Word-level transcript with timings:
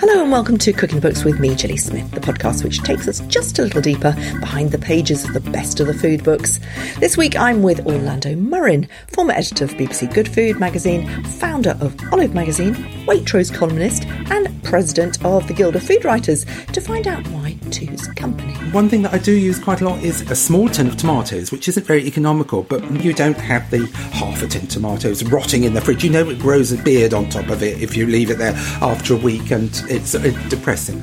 Hello 0.00 0.22
and 0.22 0.32
welcome 0.32 0.56
to 0.58 0.72
Cooking 0.72 1.00
Books 1.00 1.22
with 1.22 1.38
me, 1.38 1.54
Gilly 1.54 1.76
Smith, 1.76 2.10
the 2.12 2.20
podcast 2.20 2.64
which 2.64 2.82
takes 2.82 3.06
us 3.06 3.20
just 3.28 3.58
a 3.58 3.62
little 3.62 3.82
deeper 3.82 4.12
behind 4.40 4.70
the 4.72 4.78
pages 4.78 5.24
of 5.24 5.34
the 5.34 5.50
best 5.50 5.80
of 5.80 5.86
the 5.86 5.94
food 5.94 6.24
books. 6.24 6.58
This 6.98 7.16
week 7.16 7.36
I'm 7.36 7.62
with 7.62 7.86
Orlando 7.86 8.34
Murrin, 8.34 8.88
former 9.08 9.34
editor 9.34 9.64
of 9.64 9.72
BBC 9.72 10.12
Good 10.12 10.28
Food 10.28 10.58
magazine, 10.58 11.06
founder 11.24 11.76
of 11.80 11.94
Olive 12.12 12.34
magazine, 12.34 12.74
Waitrose 13.06 13.54
columnist, 13.54 14.06
and 14.06 14.62
president 14.64 15.22
of 15.24 15.46
the 15.46 15.54
Guild 15.54 15.76
of 15.76 15.82
Food 15.82 16.04
Writers, 16.04 16.46
to 16.72 16.80
find 16.80 17.06
out 17.06 17.26
why 17.28 17.58
two's 17.70 18.06
company. 18.08 18.52
One 18.70 18.88
thing 18.88 19.02
that 19.02 19.12
I 19.12 19.18
do 19.18 19.32
use 19.32 19.58
quite 19.58 19.80
a 19.80 19.84
lot 19.84 20.02
is 20.02 20.20
a 20.30 20.36
small 20.36 20.68
tin 20.68 20.86
of 20.86 20.96
tomatoes, 20.96 21.50
which 21.50 21.68
isn't 21.68 21.84
very 21.84 22.06
economical, 22.06 22.62
but 22.62 22.88
you 23.02 23.12
don't 23.12 23.36
have 23.36 23.70
the 23.70 23.86
half 24.12 24.42
a 24.42 24.46
tin 24.46 24.66
tomatoes 24.66 25.24
rotting 25.24 25.64
in 25.64 25.74
the 25.74 25.80
fridge. 25.80 26.04
You 26.04 26.10
know 26.10 26.28
it 26.28 26.38
grows 26.38 26.72
a 26.72 26.82
beard 26.82 27.14
on 27.14 27.28
top 27.28 27.48
of 27.48 27.62
it 27.62 27.82
if 27.82 27.96
you 27.96 28.06
leave 28.06 28.30
it 28.30 28.38
there 28.38 28.54
after 28.80 29.14
a 29.14 29.16
week, 29.16 29.50
and 29.50 29.81
it's 29.88 30.12
depressing. 30.48 31.02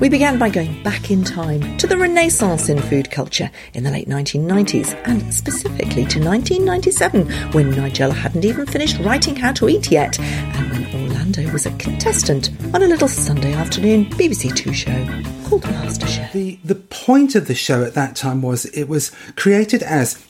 We 0.00 0.08
began 0.08 0.38
by 0.38 0.50
going 0.50 0.82
back 0.82 1.10
in 1.10 1.24
time 1.24 1.76
to 1.78 1.86
the 1.86 1.96
Renaissance 1.96 2.68
in 2.68 2.80
food 2.80 3.10
culture 3.10 3.50
in 3.74 3.84
the 3.84 3.90
late 3.90 4.08
1990s, 4.08 4.94
and 5.04 5.32
specifically 5.32 6.04
to 6.06 6.20
1997, 6.20 7.52
when 7.52 7.72
Nigella 7.72 8.14
hadn't 8.14 8.44
even 8.44 8.66
finished 8.66 8.98
writing 9.00 9.36
How 9.36 9.52
to 9.52 9.68
Eat 9.68 9.90
yet, 9.90 10.18
and 10.20 10.70
when 10.70 11.02
Orlando 11.02 11.50
was 11.52 11.66
a 11.66 11.70
contestant 11.72 12.50
on 12.74 12.82
a 12.82 12.86
little 12.86 13.08
Sunday 13.08 13.52
afternoon 13.52 14.06
BBC 14.10 14.54
Two 14.54 14.72
show 14.72 15.06
called 15.48 15.62
MasterChef. 15.62 16.32
The 16.32 16.58
the 16.64 16.74
point 16.74 17.34
of 17.34 17.46
the 17.46 17.54
show 17.54 17.82
at 17.82 17.94
that 17.94 18.16
time 18.16 18.42
was 18.42 18.64
it 18.66 18.88
was 18.88 19.10
created 19.36 19.82
as 19.82 20.24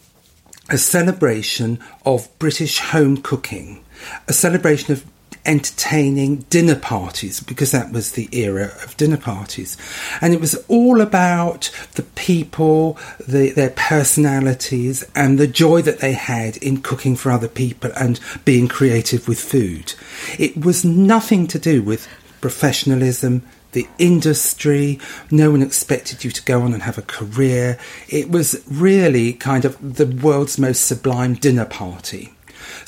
a 0.71 0.79
celebration 0.79 1.79
of 2.05 2.29
British 2.39 2.79
home 2.79 3.17
cooking, 3.17 3.85
a 4.29 4.33
celebration 4.33 4.93
of 4.93 5.05
entertaining 5.49 6.37
dinner 6.51 6.77
parties 6.77 7.41
because 7.41 7.73
that 7.73 7.91
was 7.91 8.13
the 8.13 8.29
era 8.33 8.71
of 8.85 8.97
dinner 8.99 9.17
parties 9.17 9.79
and 10.21 10.35
it 10.35 10.41
was 10.41 10.55
all 10.69 11.01
about 11.01 11.71
the 11.95 12.03
people 12.03 12.99
the, 13.27 13.51
their 13.53 13.71
personalities 13.71 15.11
and 15.15 15.39
the 15.39 15.47
joy 15.47 15.81
that 15.81 16.01
they 16.01 16.13
had 16.13 16.59
in 16.59 16.83
cooking 16.83 17.17
for 17.17 17.33
other 17.33 17.49
people 17.49 17.91
and 17.97 18.21
being 18.45 18.69
creative 18.69 19.27
with 19.27 19.41
food 19.41 19.95
it 20.39 20.55
was 20.63 20.85
nothing 20.85 21.47
to 21.47 21.59
do 21.59 21.83
with 21.83 22.07
professionalism 22.43 23.43
the 23.73 23.87
industry. 23.99 24.99
No 25.31 25.51
one 25.51 25.63
expected 25.63 26.25
you 26.25 26.31
to 26.31 26.43
go 26.45 26.63
on 26.63 26.73
and 26.73 26.83
have 26.85 26.97
a 26.97 27.03
career. 27.03 27.79
It 28.09 28.31
was 28.31 28.65
really 28.67 29.35
kind 29.35 29.67
of 29.67 29.97
the 29.97 30.07
world's 30.07 30.59
most 30.59 30.87
sublime 30.87 31.35
dinner 31.35 31.67
party. 31.67 32.33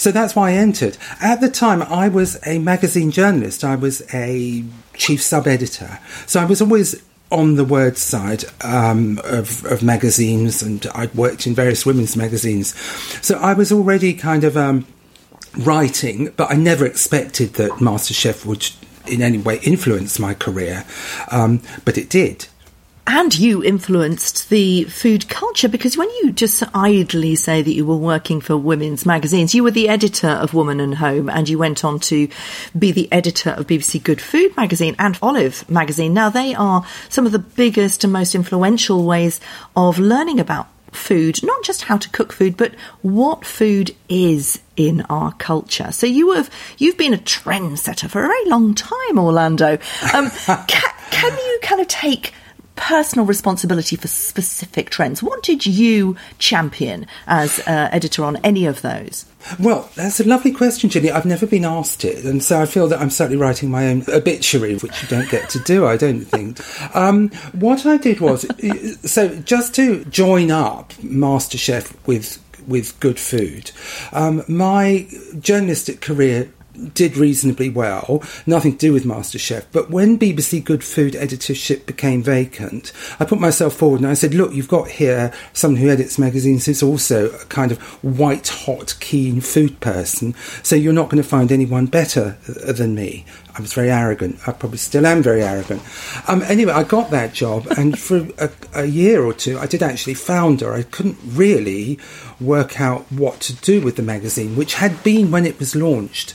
So 0.00 0.10
that's 0.10 0.34
why 0.34 0.52
I 0.52 0.54
entered. 0.54 0.96
At 1.20 1.42
the 1.42 1.50
time, 1.50 1.82
I 1.82 2.08
was 2.08 2.38
a 2.46 2.58
magazine 2.58 3.10
journalist. 3.10 3.64
I 3.64 3.76
was 3.76 4.00
a 4.14 4.64
chief 4.94 5.20
sub 5.20 5.46
editor. 5.46 5.98
So 6.26 6.40
I 6.40 6.46
was 6.46 6.62
always 6.62 7.02
on 7.30 7.56
the 7.56 7.66
word 7.66 7.98
side 7.98 8.44
um, 8.62 9.20
of, 9.24 9.62
of, 9.66 9.82
magazines, 9.82 10.62
and 10.62 10.86
I'd 10.94 11.14
worked 11.14 11.46
in 11.46 11.54
various 11.54 11.84
women's 11.84 12.16
magazines. 12.16 12.74
So 13.20 13.38
I 13.38 13.52
was 13.52 13.70
already 13.70 14.14
kind 14.14 14.42
of 14.42 14.56
um, 14.56 14.86
writing, 15.58 16.32
but 16.34 16.50
I 16.50 16.54
never 16.54 16.86
expected 16.86 17.52
that 17.54 17.72
MasterChef 17.72 18.46
would 18.46 18.70
in 19.06 19.20
any 19.20 19.36
way 19.36 19.60
influence 19.64 20.18
my 20.18 20.32
career, 20.32 20.86
um, 21.30 21.60
but 21.84 21.98
it 21.98 22.08
did. 22.08 22.46
And 23.12 23.36
you 23.36 23.64
influenced 23.64 24.50
the 24.50 24.84
food 24.84 25.28
culture 25.28 25.68
because 25.68 25.96
when 25.96 26.08
you 26.22 26.30
just 26.30 26.62
idly 26.72 27.34
say 27.34 27.60
that 27.60 27.72
you 27.72 27.84
were 27.84 27.96
working 27.96 28.40
for 28.40 28.56
women's 28.56 29.04
magazines, 29.04 29.52
you 29.52 29.64
were 29.64 29.72
the 29.72 29.88
editor 29.88 30.28
of 30.28 30.54
Woman 30.54 30.78
and 30.78 30.94
Home 30.94 31.28
and 31.28 31.48
you 31.48 31.58
went 31.58 31.84
on 31.84 31.98
to 32.00 32.28
be 32.78 32.92
the 32.92 33.10
editor 33.10 33.50
of 33.50 33.66
BBC 33.66 34.00
Good 34.00 34.20
Food 34.20 34.56
magazine 34.56 34.94
and 35.00 35.18
Olive 35.20 35.68
magazine. 35.68 36.14
Now, 36.14 36.28
they 36.30 36.54
are 36.54 36.86
some 37.08 37.26
of 37.26 37.32
the 37.32 37.40
biggest 37.40 38.04
and 38.04 38.12
most 38.12 38.36
influential 38.36 39.04
ways 39.04 39.40
of 39.74 39.98
learning 39.98 40.38
about 40.38 40.68
food, 40.92 41.42
not 41.42 41.64
just 41.64 41.82
how 41.82 41.96
to 41.96 42.08
cook 42.10 42.32
food, 42.32 42.56
but 42.56 42.76
what 43.02 43.44
food 43.44 43.92
is 44.08 44.60
in 44.76 45.00
our 45.10 45.32
culture. 45.32 45.90
So 45.90 46.06
you 46.06 46.30
have 46.34 46.48
you've 46.78 46.96
been 46.96 47.14
a 47.14 47.18
trendsetter 47.18 48.08
for 48.08 48.22
a 48.22 48.28
very 48.28 48.48
long 48.48 48.72
time, 48.76 49.18
Orlando. 49.18 49.78
Um, 50.14 50.30
can, 50.46 50.94
can 51.10 51.36
you 51.36 51.58
kind 51.60 51.80
of 51.80 51.88
take 51.88 52.34
personal 52.80 53.26
responsibility 53.26 53.94
for 53.94 54.08
specific 54.08 54.88
trends. 54.88 55.22
What 55.22 55.42
did 55.42 55.66
you 55.66 56.16
champion 56.38 57.06
as 57.26 57.60
uh, 57.60 57.90
editor 57.92 58.24
on 58.24 58.36
any 58.38 58.64
of 58.64 58.80
those? 58.80 59.26
Well, 59.58 59.90
that's 59.96 60.18
a 60.18 60.24
lovely 60.24 60.50
question, 60.50 60.88
Ginny. 60.88 61.10
I've 61.10 61.26
never 61.26 61.46
been 61.46 61.66
asked 61.66 62.06
it, 62.06 62.24
and 62.24 62.42
so 62.42 62.60
I 62.60 62.66
feel 62.66 62.88
that 62.88 62.98
I'm 62.98 63.10
certainly 63.10 63.36
writing 63.36 63.70
my 63.70 63.88
own 63.88 64.04
obituary, 64.08 64.76
which 64.76 65.02
you 65.02 65.08
don't 65.08 65.28
get 65.30 65.50
to 65.50 65.58
do, 65.60 65.86
I 65.86 65.98
don't 65.98 66.22
think. 66.22 66.58
Um, 66.96 67.28
what 67.52 67.84
I 67.84 67.98
did 67.98 68.20
was, 68.20 68.46
so 69.10 69.28
just 69.40 69.74
to 69.74 70.04
join 70.06 70.50
up 70.50 70.92
MasterChef 70.94 71.94
with 72.06 72.42
with 72.66 72.98
good 73.00 73.18
food, 73.18 73.72
um, 74.12 74.42
my 74.48 75.06
journalistic 75.40 76.00
career 76.00 76.50
did 76.88 77.16
reasonably 77.16 77.68
well, 77.68 78.22
nothing 78.46 78.72
to 78.72 78.78
do 78.78 78.92
with 78.92 79.04
MasterChef. 79.04 79.66
But 79.72 79.90
when 79.90 80.18
BBC 80.18 80.64
Good 80.64 80.82
Food 80.82 81.14
editorship 81.14 81.86
became 81.86 82.22
vacant, 82.22 82.92
I 83.18 83.24
put 83.24 83.40
myself 83.40 83.74
forward 83.74 84.00
and 84.00 84.08
I 84.08 84.14
said, 84.14 84.34
Look, 84.34 84.52
you've 84.52 84.68
got 84.68 84.88
here 84.88 85.32
someone 85.52 85.80
who 85.80 85.90
edits 85.90 86.18
magazines 86.18 86.66
who's 86.66 86.82
also 86.82 87.30
a 87.30 87.44
kind 87.46 87.72
of 87.72 87.80
white 88.02 88.48
hot, 88.48 88.96
keen 89.00 89.40
food 89.40 89.80
person, 89.80 90.34
so 90.62 90.76
you're 90.76 90.92
not 90.92 91.10
going 91.10 91.22
to 91.22 91.28
find 91.28 91.52
anyone 91.52 91.86
better 91.86 92.38
than 92.46 92.94
me. 92.94 93.24
I 93.60 93.62
was 93.62 93.74
very 93.74 93.90
arrogant. 93.90 94.38
I 94.48 94.52
probably 94.52 94.78
still 94.78 95.04
am 95.04 95.22
very 95.22 95.42
arrogant. 95.42 95.82
Um, 96.26 96.40
anyway, 96.42 96.72
I 96.72 96.82
got 96.82 97.10
that 97.10 97.34
job, 97.34 97.66
and 97.76 97.98
for 97.98 98.26
a, 98.38 98.50
a, 98.74 98.86
year 98.86 99.22
or 99.22 99.34
two, 99.34 99.58
I 99.58 99.66
did 99.66 99.82
actually 99.82 100.14
founder. 100.14 100.72
I 100.72 100.84
couldn't 100.84 101.18
really 101.26 101.98
work 102.40 102.80
out 102.80 103.02
what 103.12 103.40
to 103.40 103.56
do 103.56 103.82
with 103.82 103.96
the 103.96 104.02
magazine, 104.02 104.56
which 104.56 104.76
had 104.76 105.04
been, 105.04 105.30
when 105.30 105.44
it 105.44 105.58
was 105.58 105.76
launched, 105.76 106.34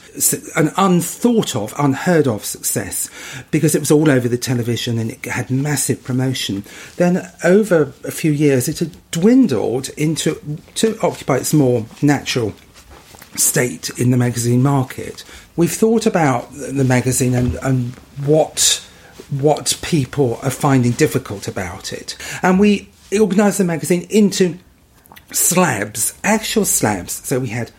an 0.56 0.70
unthought 0.78 1.56
of, 1.56 1.74
unheard 1.80 2.28
of 2.28 2.46
success 2.46 3.10
because 3.50 3.74
it 3.74 3.80
was 3.80 3.90
all 3.90 4.12
over 4.12 4.30
the 4.30 4.38
television 4.38 5.00
and 5.00 5.10
it 5.10 5.26
had 5.26 5.50
massive 5.50 6.04
promotion. 6.04 6.64
Then, 6.98 7.28
over 7.44 7.92
a 8.04 8.12
few 8.12 8.32
years, 8.32 8.68
it 8.68 8.78
had 8.78 8.96
dwindled 9.10 9.90
into 9.98 10.60
to 10.76 11.00
occupy 11.02 11.38
its 11.38 11.56
more 11.56 11.88
natural 12.04 12.54
state 13.38 13.90
in 13.98 14.12
the 14.12 14.18
magazine 14.18 14.62
market. 14.62 15.24
We've 15.56 15.72
thought 15.72 16.06
about 16.06 16.52
the 16.54 16.84
magazine 16.84 17.34
and, 17.34 17.56
and 17.56 17.94
what 18.26 18.82
what 19.32 19.80
people 19.82 20.40
are 20.44 20.52
finding 20.52 20.92
difficult 20.92 21.48
about 21.48 21.92
it, 21.92 22.16
and 22.44 22.60
we 22.60 22.90
organised 23.18 23.58
the 23.58 23.64
magazine 23.64 24.06
into 24.10 24.60
slabs, 25.32 26.14
actual 26.24 26.66
slabs. 26.66 27.14
So 27.14 27.40
we 27.40 27.48
had 27.48 27.72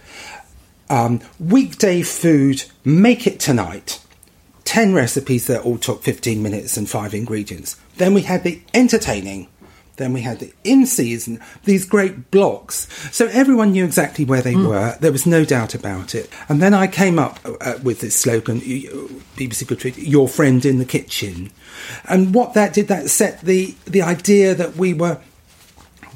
um, 0.91 1.20
weekday 1.38 2.03
food, 2.03 2.65
make 2.84 3.26
it 3.26 3.41
tonight. 3.41 4.00
10 4.65 4.94
recipes 4.94 5.47
that 5.47 5.62
all 5.62 5.78
took 5.78 6.03
15 6.03 6.42
minutes 6.42 6.76
and 6.76 6.91
five 6.91 7.15
ingredients. 7.15 7.76
Then 7.98 8.15
we 8.15 8.22
had 8.22 8.42
the 8.42 8.60
entertaining 8.75 9.48
then 9.97 10.12
we 10.12 10.21
had 10.23 10.41
the 10.41 10.53
in 10.65 10.87
season, 10.87 11.41
these 11.65 11.84
great 11.84 12.31
blocks. 12.31 12.89
So 13.15 13.27
everyone 13.27 13.73
knew 13.73 13.84
exactly 13.84 14.25
where 14.25 14.43
they 14.43 14.55
mm. 14.55 14.69
were. 14.69 14.97
There 15.01 15.12
was 15.12 15.27
no 15.27 15.45
doubt 15.45 15.75
about 15.75 16.15
it. 16.15 16.31
And 16.49 16.61
then 16.61 16.75
I 16.75 16.87
came 16.87 17.19
up 17.19 17.39
uh, 17.45 17.79
with 17.83 18.01
this 18.01 18.15
slogan, 18.15 18.61
BBC 18.61 19.67
Good 19.67 19.81
Food, 19.81 19.97
your 19.97 20.29
friend 20.29 20.65
in 20.65 20.79
the 20.79 20.84
kitchen. 20.84 21.51
And 22.09 22.34
what 22.34 22.55
that 22.55 22.75
did, 22.75 22.89
that 22.89 23.09
set 23.09 23.41
the, 23.41 23.75
the 23.84 24.03
idea 24.03 24.55
that 24.55 24.77
we 24.77 24.93
were 24.93 25.21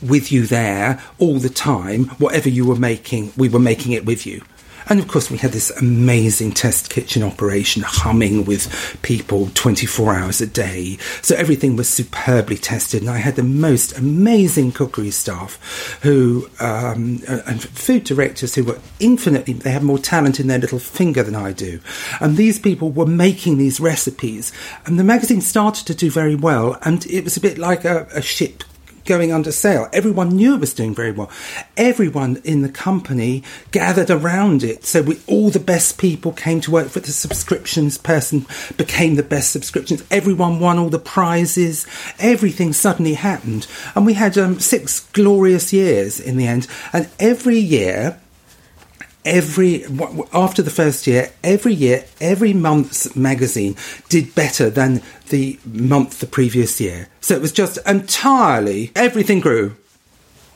with 0.03 0.33
you 0.33 0.47
there 0.47 1.03
all 1.19 1.39
the 1.39 1.51
time. 1.51 2.07
Whatever 2.19 2.49
you 2.49 2.67
were 2.67 2.77
making, 2.77 3.33
we 3.37 3.49
were 3.49 3.59
making 3.59 3.93
it 3.93 4.05
with 4.05 4.27
you. 4.27 4.43
And 4.91 4.99
of 4.99 5.07
course, 5.07 5.31
we 5.31 5.39
had 5.39 5.53
this 5.53 5.71
amazing 5.81 6.51
test 6.51 6.91
kitchen 6.91 7.23
operation 7.23 7.83
humming 7.87 8.45
with 8.45 8.99
people 9.03 9.49
24 9.55 10.15
hours 10.17 10.41
a 10.41 10.49
day. 10.49 10.97
So 11.23 11.37
everything 11.37 11.77
was 11.77 11.89
superbly 11.89 12.57
tested. 12.57 13.03
And 13.03 13.09
I 13.09 13.19
had 13.19 13.37
the 13.37 13.45
most 13.45 13.97
amazing 13.97 14.73
cookery 14.73 15.13
staff 15.13 16.01
who, 16.03 16.51
um, 16.59 17.23
and 17.29 17.63
food 17.63 18.03
directors 18.03 18.57
who 18.57 18.65
were 18.65 18.81
infinitely, 18.99 19.55
they 19.55 19.71
had 19.71 19.85
more 19.85 19.99
talent 19.99 20.41
in 20.41 20.49
their 20.49 20.59
little 20.59 20.81
finger 20.81 21.23
than 21.23 21.37
I 21.37 21.53
do. 21.53 21.79
And 22.21 22.37
these 22.37 22.59
people 22.59 22.91
were 22.91 23.07
making 23.07 23.59
these 23.59 23.79
recipes. 23.79 24.53
And 24.87 24.99
the 24.99 25.05
magazine 25.05 25.41
started 25.41 25.87
to 25.87 25.95
do 25.95 26.11
very 26.11 26.35
well. 26.35 26.77
And 26.83 27.07
it 27.07 27.23
was 27.23 27.37
a 27.37 27.41
bit 27.41 27.59
like 27.59 27.85
a, 27.85 28.09
a 28.13 28.23
ship 28.23 28.65
going 29.11 29.33
under 29.33 29.51
sail. 29.51 29.89
Everyone 29.93 30.29
knew 30.29 30.55
it 30.55 30.61
was 30.61 30.73
doing 30.73 30.95
very 30.95 31.11
well. 31.11 31.29
Everyone 31.77 32.41
in 32.45 32.63
the 32.63 32.69
company 32.69 33.43
gathered 33.73 34.09
around 34.09 34.63
it. 34.63 34.85
So 34.85 35.03
we, 35.03 35.19
all 35.27 35.51
the 35.51 35.59
best 35.59 35.99
people 35.99 36.31
came 36.31 36.61
to 36.61 36.71
work 36.71 36.87
for 36.91 37.01
the 37.01 37.11
subscriptions 37.11 37.99
person 37.99 38.47
became 38.77 39.17
the 39.17 39.25
best 39.25 39.51
subscriptions. 39.51 40.05
Everyone 40.13 40.61
won 40.61 40.79
all 40.79 40.91
the 40.91 41.01
prizes. 41.01 41.89
Everything 42.21 42.73
suddenly 42.73 43.15
happened. 43.15 43.67
And 43.97 44.07
we 44.07 44.15
had 44.15 44.39
um, 44.39 44.61
six 44.61 45.01
glorious 45.01 45.73
years 45.73 46.21
in 46.21 46.37
the 46.37 46.47
end. 46.47 46.69
And 46.93 47.09
every 47.19 47.59
year, 47.59 48.21
every 49.25 49.85
after 50.33 50.63
the 50.63 50.71
first 50.71 51.07
year, 51.07 51.31
every 51.43 51.75
year, 51.75 52.05
every 52.21 52.53
month's 52.53 53.15
magazine 53.15 53.77
did 54.09 54.35
better 54.35 54.71
than 54.71 55.03
the 55.29 55.59
month 55.65 56.21
the 56.21 56.27
previous 56.27 56.81
year. 56.81 57.09
So 57.21 57.35
it 57.35 57.41
was 57.41 57.53
just 57.53 57.79
entirely 57.87 58.93
everything 58.97 59.41
grew. 59.41 59.77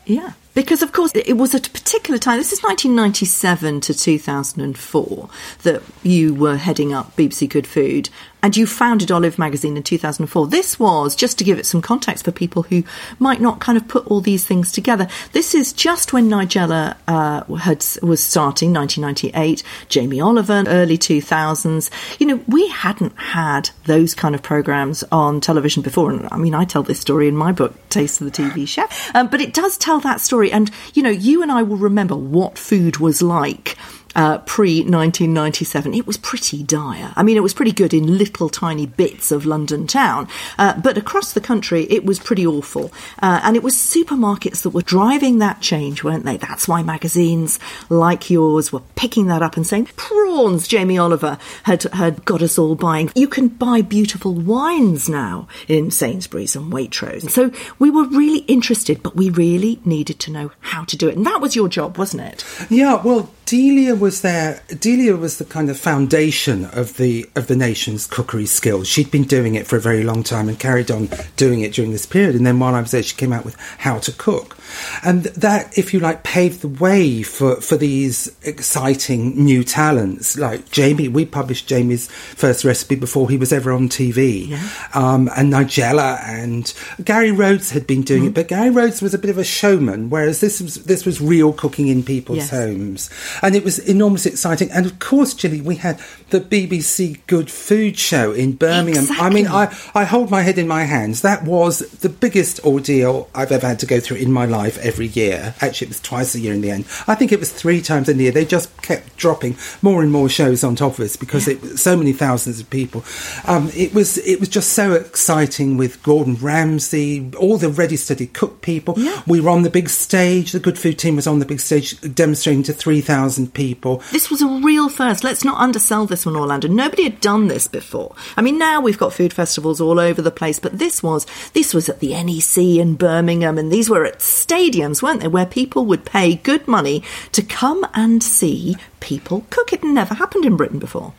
Yeah. 0.06 0.32
Because, 0.54 0.82
of 0.82 0.92
course, 0.92 1.10
it 1.16 1.36
was 1.36 1.52
at 1.56 1.66
a 1.66 1.70
particular 1.70 2.16
time, 2.16 2.38
this 2.38 2.52
is 2.52 2.62
1997 2.62 3.80
to 3.80 3.92
2004, 3.92 5.28
that 5.64 5.82
you 6.04 6.32
were 6.32 6.56
heading 6.56 6.92
up 6.92 7.16
BBC 7.16 7.48
Good 7.48 7.66
Food 7.66 8.08
and 8.44 8.54
you 8.58 8.66
founded 8.66 9.10
Olive 9.10 9.38
magazine 9.38 9.74
in 9.74 9.82
2004. 9.82 10.48
This 10.48 10.78
was, 10.78 11.16
just 11.16 11.38
to 11.38 11.44
give 11.44 11.58
it 11.58 11.64
some 11.64 11.80
context 11.80 12.26
for 12.26 12.30
people 12.30 12.64
who 12.64 12.84
might 13.18 13.40
not 13.40 13.58
kind 13.58 13.78
of 13.78 13.88
put 13.88 14.06
all 14.06 14.20
these 14.20 14.44
things 14.44 14.70
together, 14.70 15.08
this 15.32 15.54
is 15.54 15.72
just 15.72 16.12
when 16.12 16.28
Nigella 16.28 16.94
uh, 17.08 17.42
had, 17.54 17.82
was 18.02 18.22
starting, 18.22 18.74
1998, 18.74 19.62
Jamie 19.88 20.20
Oliver, 20.20 20.62
early 20.66 20.98
2000s. 20.98 21.88
You 22.20 22.26
know, 22.26 22.44
we 22.46 22.68
hadn't 22.68 23.16
had 23.18 23.70
those 23.86 24.14
kind 24.14 24.34
of 24.34 24.42
programs 24.42 25.02
on 25.10 25.40
television 25.40 25.82
before. 25.82 26.10
And 26.10 26.28
I 26.30 26.36
mean, 26.36 26.54
I 26.54 26.66
tell 26.66 26.82
this 26.82 27.00
story 27.00 27.28
in 27.28 27.36
my 27.36 27.50
book, 27.50 27.72
Taste 27.88 28.20
of 28.20 28.30
the 28.30 28.42
TV 28.42 28.68
Chef. 28.68 29.10
Um, 29.14 29.28
but 29.28 29.40
it 29.40 29.54
does 29.54 29.78
tell 29.78 30.00
that 30.00 30.20
story. 30.20 30.52
And, 30.52 30.70
you 30.92 31.02
know, 31.02 31.08
you 31.08 31.40
and 31.40 31.50
I 31.50 31.62
will 31.62 31.78
remember 31.78 32.14
what 32.14 32.58
food 32.58 32.98
was 32.98 33.22
like 33.22 33.78
uh, 34.14 34.38
pre 34.38 34.78
1997, 34.78 35.94
it 35.94 36.06
was 36.06 36.16
pretty 36.16 36.62
dire. 36.62 37.12
I 37.16 37.22
mean, 37.22 37.36
it 37.36 37.42
was 37.42 37.54
pretty 37.54 37.72
good 37.72 37.94
in 37.94 38.18
little 38.18 38.48
tiny 38.48 38.86
bits 38.86 39.30
of 39.30 39.46
London 39.46 39.86
town, 39.86 40.28
uh, 40.58 40.78
but 40.80 40.98
across 40.98 41.32
the 41.32 41.40
country, 41.40 41.86
it 41.90 42.04
was 42.04 42.18
pretty 42.18 42.46
awful. 42.46 42.92
Uh, 43.20 43.40
and 43.42 43.56
it 43.56 43.62
was 43.62 43.74
supermarkets 43.74 44.62
that 44.62 44.70
were 44.70 44.82
driving 44.82 45.38
that 45.38 45.60
change, 45.60 46.04
weren't 46.04 46.24
they? 46.24 46.36
That's 46.36 46.68
why 46.68 46.82
magazines 46.82 47.58
like 47.88 48.30
yours 48.30 48.72
were 48.72 48.82
picking 48.96 49.26
that 49.26 49.42
up 49.42 49.56
and 49.56 49.66
saying, 49.66 49.86
prawns, 49.96 50.68
Jamie 50.68 50.98
Oliver 50.98 51.38
had, 51.64 51.82
had 51.84 52.24
got 52.24 52.42
us 52.42 52.58
all 52.58 52.74
buying. 52.74 53.10
You 53.14 53.28
can 53.28 53.48
buy 53.48 53.82
beautiful 53.82 54.34
wines 54.34 55.08
now 55.08 55.48
in 55.68 55.90
Sainsbury's 55.90 56.56
and 56.56 56.72
Waitrose. 56.72 57.30
So 57.30 57.50
we 57.78 57.90
were 57.90 58.04
really 58.04 58.40
interested, 58.40 59.02
but 59.02 59.16
we 59.16 59.30
really 59.30 59.80
needed 59.84 60.18
to 60.20 60.30
know 60.30 60.52
how 60.60 60.84
to 60.84 60.96
do 60.96 61.08
it. 61.08 61.16
And 61.16 61.26
that 61.26 61.40
was 61.40 61.56
your 61.56 61.68
job, 61.68 61.98
wasn't 61.98 62.22
it? 62.22 62.44
Yeah, 62.70 63.02
well, 63.02 63.30
Delia 63.46 63.94
was 64.04 64.20
there. 64.20 64.60
Delia 64.68 65.16
was 65.16 65.38
the 65.38 65.46
kind 65.46 65.70
of 65.70 65.80
foundation 65.80 66.66
of 66.66 66.98
the 66.98 67.26
of 67.34 67.46
the 67.46 67.56
nation's 67.56 68.06
cookery 68.06 68.44
skills. 68.44 68.86
She'd 68.86 69.10
been 69.10 69.24
doing 69.24 69.54
it 69.54 69.66
for 69.66 69.78
a 69.78 69.80
very 69.80 70.04
long 70.04 70.22
time 70.22 70.46
and 70.46 70.60
carried 70.60 70.90
on 70.90 71.08
doing 71.36 71.62
it 71.62 71.72
during 71.72 71.90
this 71.90 72.04
period. 72.04 72.34
And 72.34 72.46
then 72.46 72.58
while 72.58 72.74
I 72.74 72.82
was 72.82 72.90
there, 72.90 73.02
she 73.02 73.16
came 73.16 73.32
out 73.32 73.46
with 73.46 73.56
How 73.78 73.98
to 74.00 74.12
Cook, 74.12 74.58
and 75.02 75.24
that, 75.24 75.76
if 75.76 75.92
you 75.92 76.00
like, 76.00 76.22
paved 76.22 76.60
the 76.60 76.68
way 76.68 77.22
for 77.22 77.56
for 77.60 77.76
these 77.76 78.34
exciting 78.42 79.44
new 79.44 79.64
talents 79.64 80.36
like 80.38 80.70
Jamie. 80.70 81.08
We 81.08 81.24
published 81.24 81.68
Jamie's 81.68 82.10
first 82.10 82.64
recipe 82.64 82.96
before 82.96 83.30
he 83.30 83.36
was 83.36 83.52
ever 83.52 83.72
on 83.72 83.88
TV, 83.88 84.48
yeah. 84.48 84.68
um, 84.94 85.30
and 85.36 85.52
Nigella 85.52 86.22
and 86.24 86.72
Gary 87.04 87.30
Rhodes 87.30 87.70
had 87.70 87.86
been 87.86 88.02
doing 88.02 88.22
mm-hmm. 88.22 88.28
it, 88.28 88.34
but 88.34 88.48
Gary 88.48 88.70
Rhodes 88.70 89.02
was 89.02 89.14
a 89.14 89.18
bit 89.18 89.30
of 89.30 89.38
a 89.38 89.44
showman, 89.44 90.10
whereas 90.10 90.40
this 90.40 90.60
was 90.60 90.76
this 90.84 91.04
was 91.04 91.20
real 91.20 91.52
cooking 91.52 91.88
in 91.88 92.02
people's 92.02 92.38
yes. 92.38 92.50
homes 92.50 93.10
and 93.42 93.54
it 93.54 93.64
was 93.64 93.78
enormously 93.78 94.30
exciting. 94.30 94.70
And 94.70 94.86
of 94.86 94.98
course, 94.98 95.34
Gilly, 95.34 95.60
we 95.60 95.76
had 95.76 96.00
the 96.30 96.40
BBC 96.40 97.20
Good 97.26 97.50
Food 97.50 97.98
Show 97.98 98.32
in 98.32 98.52
Birmingham. 98.52 99.04
Exactly. 99.04 99.26
I 99.26 99.30
mean, 99.30 99.46
I, 99.46 99.76
I 99.94 100.04
hold 100.04 100.30
my 100.30 100.42
head 100.42 100.58
in 100.58 100.66
my 100.66 100.84
hands. 100.84 101.22
That 101.22 101.44
was 101.44 101.78
the 101.78 102.08
biggest 102.08 102.64
ordeal 102.64 103.28
I've 103.34 103.52
ever 103.52 103.66
had 103.66 103.80
to 103.80 103.86
go 103.86 104.00
through 104.00 104.18
in 104.18 104.32
my 104.32 104.46
life 104.46 104.63
every 104.64 105.06
year. 105.06 105.54
Actually, 105.60 105.86
it 105.86 105.90
was 105.90 106.00
twice 106.00 106.34
a 106.34 106.40
year 106.40 106.52
in 106.52 106.60
the 106.60 106.70
end. 106.70 106.84
I 107.06 107.14
think 107.14 107.32
it 107.32 107.40
was 107.40 107.52
three 107.52 107.80
times 107.80 108.08
a 108.08 108.14
year. 108.14 108.32
They 108.32 108.44
just 108.44 108.74
kept 108.82 109.16
dropping 109.16 109.56
more 109.82 110.02
and 110.02 110.10
more 110.10 110.28
shows 110.28 110.64
on 110.64 110.76
top 110.76 110.94
of 110.94 111.00
us 111.00 111.16
because 111.16 111.46
yeah. 111.46 111.54
it 111.54 111.78
so 111.78 111.96
many 111.96 112.12
thousands 112.12 112.60
of 112.60 112.68
people. 112.70 113.04
Um, 113.46 113.70
it 113.74 113.94
was 113.94 114.18
it 114.18 114.40
was 114.40 114.48
just 114.48 114.72
so 114.72 114.92
exciting 114.92 115.76
with 115.76 116.02
Gordon 116.02 116.36
Ramsay, 116.36 117.32
all 117.38 117.58
the 117.58 117.68
ready 117.68 117.96
steady 117.96 118.26
cook 118.26 118.60
people. 118.62 118.94
Yeah. 118.96 119.22
We 119.26 119.40
were 119.40 119.50
on 119.50 119.62
the 119.62 119.70
big 119.70 119.88
stage. 119.88 120.52
The 120.52 120.60
Good 120.60 120.78
Food 120.78 120.98
team 120.98 121.16
was 121.16 121.26
on 121.26 121.38
the 121.38 121.46
big 121.46 121.60
stage 121.60 122.00
demonstrating 122.14 122.62
to 122.64 122.72
three 122.72 123.00
thousand 123.00 123.54
people. 123.54 124.02
This 124.12 124.30
was 124.30 124.42
a 124.42 124.48
real 124.48 124.88
first. 124.88 125.24
Let's 125.24 125.44
not 125.44 125.60
undersell 125.60 126.06
this 126.06 126.26
one, 126.26 126.36
Orlando. 126.36 126.68
Nobody 126.68 127.04
had 127.04 127.20
done 127.20 127.48
this 127.48 127.68
before. 127.68 128.14
I 128.36 128.42
mean, 128.42 128.58
now 128.58 128.80
we've 128.80 128.98
got 128.98 129.12
food 129.12 129.32
festivals 129.32 129.80
all 129.80 129.98
over 129.98 130.22
the 130.22 130.30
place, 130.30 130.58
but 130.58 130.78
this 130.78 131.02
was 131.02 131.26
this 131.52 131.74
was 131.74 131.88
at 131.88 132.00
the 132.00 132.10
NEC 132.10 132.78
in 132.80 132.94
Birmingham, 132.94 133.58
and 133.58 133.70
these 133.70 133.90
were 133.90 134.04
at 134.04 134.22
stadiums, 134.54 135.02
weren't 135.02 135.20
they, 135.20 135.28
where 135.28 135.46
people 135.46 135.84
would 135.86 136.04
pay 136.04 136.36
good 136.36 136.66
money 136.68 137.02
to 137.32 137.42
come 137.42 137.86
and 137.94 138.22
see 138.22 138.76
people 139.00 139.44
cook. 139.50 139.72
It 139.72 139.82
never 139.82 140.14
happened 140.14 140.44
in 140.44 140.56
Britain 140.56 140.78
before. 140.78 141.12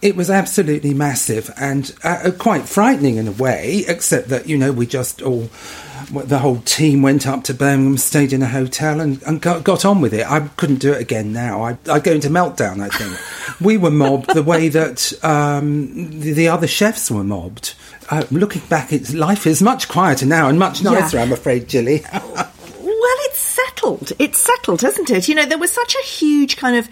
It 0.00 0.14
was 0.14 0.30
absolutely 0.30 0.94
massive 0.94 1.50
and 1.58 1.92
uh, 2.04 2.30
quite 2.38 2.68
frightening 2.68 3.16
in 3.16 3.26
a 3.26 3.32
way, 3.32 3.84
except 3.88 4.28
that, 4.28 4.48
you 4.48 4.56
know, 4.56 4.70
we 4.70 4.86
just 4.86 5.22
all 5.22 5.50
the 6.12 6.38
whole 6.38 6.60
team 6.60 7.02
went 7.02 7.26
up 7.26 7.44
to 7.44 7.52
Birmingham, 7.52 7.98
stayed 7.98 8.32
in 8.32 8.42
a 8.42 8.46
hotel, 8.46 9.00
and, 9.00 9.20
and 9.24 9.42
got, 9.42 9.64
got, 9.64 9.84
on 9.84 10.00
with 10.00 10.14
it. 10.14 10.30
I 10.30 10.40
couldn't 10.56 10.78
do 10.78 10.92
it 10.92 11.02
again 11.02 11.32
now. 11.32 11.62
I, 11.62 11.76
would 11.86 12.04
go 12.04 12.12
into 12.12 12.28
meltdown, 12.28 12.80
I 12.80 12.88
think. 12.88 13.60
we 13.60 13.76
were 13.76 13.90
mobbed 13.90 14.32
the 14.32 14.42
way 14.42 14.68
that 14.68 15.12
um, 15.22 16.20
the, 16.20 16.32
the, 16.32 16.48
other 16.48 16.66
chefs 16.68 17.10
were 17.10 17.24
mobbed. 17.24 17.74
Uh, 18.08 18.24
looking 18.30 18.62
back, 18.68 18.92
it's, 18.92 19.12
life 19.12 19.46
is 19.46 19.60
much 19.60 19.88
quieter 19.88 20.24
now 20.24 20.48
and 20.48 20.58
much 20.58 20.82
nicer, 20.82 21.18
yeah. 21.18 21.24
I'm 21.24 21.32
afraid, 21.32 21.68
Gilly. 21.68 22.04
settled. 23.96 24.12
It's 24.18 24.40
settled, 24.40 24.84
isn't 24.84 25.10
it? 25.10 25.28
You 25.28 25.34
know, 25.34 25.46
there 25.46 25.58
was 25.58 25.72
such 25.72 25.94
a 25.94 26.06
huge 26.06 26.56
kind 26.56 26.76
of 26.76 26.88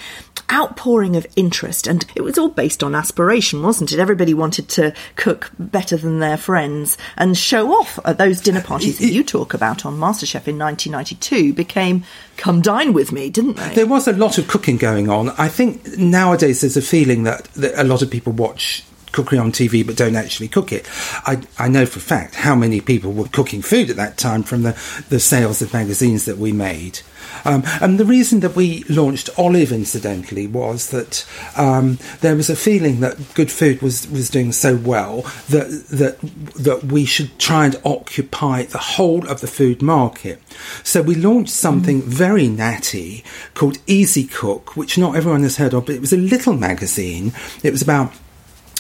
outpouring 0.53 1.17
of 1.17 1.27
interest, 1.35 1.87
and 1.87 2.05
it 2.15 2.23
was 2.23 2.39
all 2.39 2.49
based 2.49 2.83
on 2.83 2.95
aspiration, 2.95 3.63
wasn't 3.63 3.93
it? 3.93 3.99
Everybody 3.99 4.33
wanted 4.33 4.69
to 4.71 4.95
cook 5.17 5.51
better 5.59 5.97
than 5.97 6.21
their 6.21 6.37
friends 6.37 6.97
and 7.17 7.37
show 7.37 7.73
off 7.73 7.99
at 8.05 8.19
those 8.19 8.41
dinner 8.41 8.63
parties 8.63 8.99
that 8.99 9.09
you 9.09 9.25
talk 9.25 9.55
about 9.55 9.85
on 9.85 9.99
MasterChef 9.99 10.47
in 10.47 10.59
1992 10.59 11.53
became 11.53 12.05
come 12.37 12.61
dine 12.61 12.93
with 12.93 13.13
me, 13.13 13.29
didn't 13.29 13.57
they? 13.57 13.75
There 13.75 13.87
was 13.87 14.07
a 14.07 14.13
lot 14.13 14.39
of 14.39 14.47
cooking 14.47 14.77
going 14.77 15.09
on. 15.09 15.31
I 15.31 15.49
think 15.49 15.99
nowadays 15.99 16.61
there's 16.61 16.77
a 16.77 16.83
feeling 16.83 17.25
that, 17.25 17.45
that 17.55 17.81
a 17.81 17.85
lot 17.85 18.03
of 18.03 18.11
people 18.11 18.33
watch 18.33 18.85
cookery 19.17 19.39
on 19.39 19.51
TV 19.51 19.85
but 19.85 19.97
don't 19.97 20.15
actually 20.15 20.47
cook 20.47 20.73
it. 20.73 20.87
I, 21.25 21.41
I 21.59 21.69
know 21.69 21.87
for 21.87 21.99
a 21.99 22.03
fact 22.03 22.35
how 22.35 22.55
many 22.55 22.83
people 22.83 23.13
were 23.13 23.29
cooking 23.29 23.63
food 23.63 23.89
at 23.89 23.97
that 23.97 24.19
time 24.19 24.43
from 24.43 24.63
the, 24.63 24.73
the 25.09 25.19
sales 25.19 25.63
of 25.63 25.73
magazines 25.73 26.27
that 26.27 26.37
we 26.37 26.53
made. 26.53 27.01
Um, 27.45 27.63
and 27.81 27.99
the 27.99 28.05
reason 28.05 28.41
that 28.41 28.57
we 28.57 28.83
launched 28.85 29.31
Olive, 29.39 29.73
incidentally, 29.73 30.47
was 30.47 30.91
that 30.91 31.27
um, 31.57 31.99
there 32.21 32.37
was 32.37 32.51
a 32.51 32.57
feeling 32.57 33.01
that 33.01 33.35
good 33.35 33.51
food 33.51 33.83
was, 33.83 34.09
was 34.11 34.31
doing 34.31 34.53
so 34.53 34.77
well 34.77 35.23
that 35.49 35.87
that 35.91 36.19
that 36.63 36.85
we 36.85 37.05
should 37.05 37.39
try 37.39 37.67
and 37.67 37.81
occupy 37.85 38.65
the 38.65 38.79
whole 38.79 39.27
of 39.29 39.41
the 39.41 39.47
food 39.47 39.83
market. 39.83 40.43
So 40.83 41.03
we 41.03 41.15
launched 41.15 41.53
something 41.53 42.03
mm. 42.03 42.05
very 42.05 42.49
natty 42.49 43.25
called 43.55 43.79
Easy 43.87 44.25
Cook, 44.25 44.77
which 44.77 44.99
not 44.99 45.17
everyone 45.17 45.43
has 45.43 45.57
heard 45.57 45.75
of, 45.75 45.87
but 45.87 45.95
it 45.95 46.01
was 46.01 46.13
a 46.13 46.19
little 46.19 46.55
magazine. 46.55 47.33
It 47.63 47.73
was 47.73 47.83
about 47.83 48.13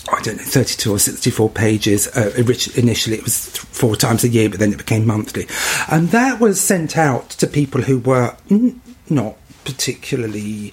I 0.09 0.21
don't 0.23 0.37
know, 0.37 0.43
32 0.45 0.93
or 0.93 0.99
64 0.99 1.51
pages. 1.51 2.07
Uh, 2.09 2.33
initially, 2.37 3.17
it 3.17 3.25
was 3.25 3.47
th- 3.47 3.59
four 3.59 3.97
times 3.97 4.23
a 4.25 4.29
year, 4.29 4.49
but 4.49 4.61
then 4.61 4.73
it 4.73 4.79
became 4.79 5.07
monthly. 5.07 5.47
And 5.91 6.11
that 6.11 6.39
was 6.41 6.61
sent 6.61 6.97
out 6.97 7.31
to 7.31 7.47
people 7.47 7.83
who 7.83 7.99
were 7.99 8.37
n- 8.51 8.81
not 9.11 9.37
particularly 9.65 10.73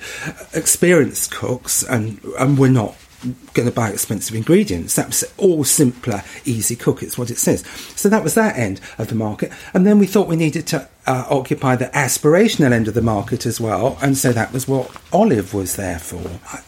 experienced 0.53 1.31
cooks 1.31 1.81
and, 1.83 2.23
and 2.37 2.59
were 2.59 2.69
not 2.69 2.95
going 3.53 3.67
to 3.67 3.71
buy 3.71 3.89
expensive 3.89 4.35
ingredients. 4.35 4.95
That 4.95 5.07
was 5.07 5.23
all 5.37 5.63
simpler, 5.63 6.23
easy 6.45 6.75
cook. 6.75 7.01
It's 7.01 7.17
what 7.17 7.31
it 7.31 7.37
says. 7.37 7.65
So 7.95 8.09
that 8.09 8.23
was 8.23 8.35
that 8.35 8.57
end 8.57 8.81
of 8.97 9.07
the 9.07 9.15
market. 9.15 9.51
And 9.73 9.85
then 9.85 9.99
we 9.99 10.07
thought 10.07 10.27
we 10.27 10.35
needed 10.35 10.67
to 10.67 10.87
uh, 11.05 11.25
occupy 11.29 11.75
the 11.75 11.85
aspirational 11.87 12.71
end 12.71 12.87
of 12.87 12.93
the 12.93 13.01
market 13.01 13.45
as 13.45 13.59
well. 13.59 13.97
And 14.01 14.17
so 14.17 14.31
that 14.33 14.53
was 14.53 14.67
what 14.67 14.95
Olive 15.11 15.53
was 15.53 15.75
there 15.75 15.99
for. 15.99 16.21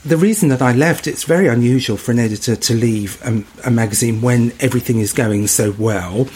The 0.07 0.17
reason 0.17 0.49
that 0.49 0.61
I 0.61 0.73
left, 0.73 1.07
it's 1.07 1.23
very 1.23 1.47
unusual 1.47 1.97
for 1.97 2.11
an 2.11 2.19
editor 2.19 2.55
to 2.55 2.73
leave 2.73 3.21
a, 3.23 3.43
a 3.67 3.71
magazine 3.71 4.21
when 4.21 4.53
everything 4.59 4.99
is 4.99 5.13
going 5.13 5.47
so 5.47 5.73
well. 5.77 6.27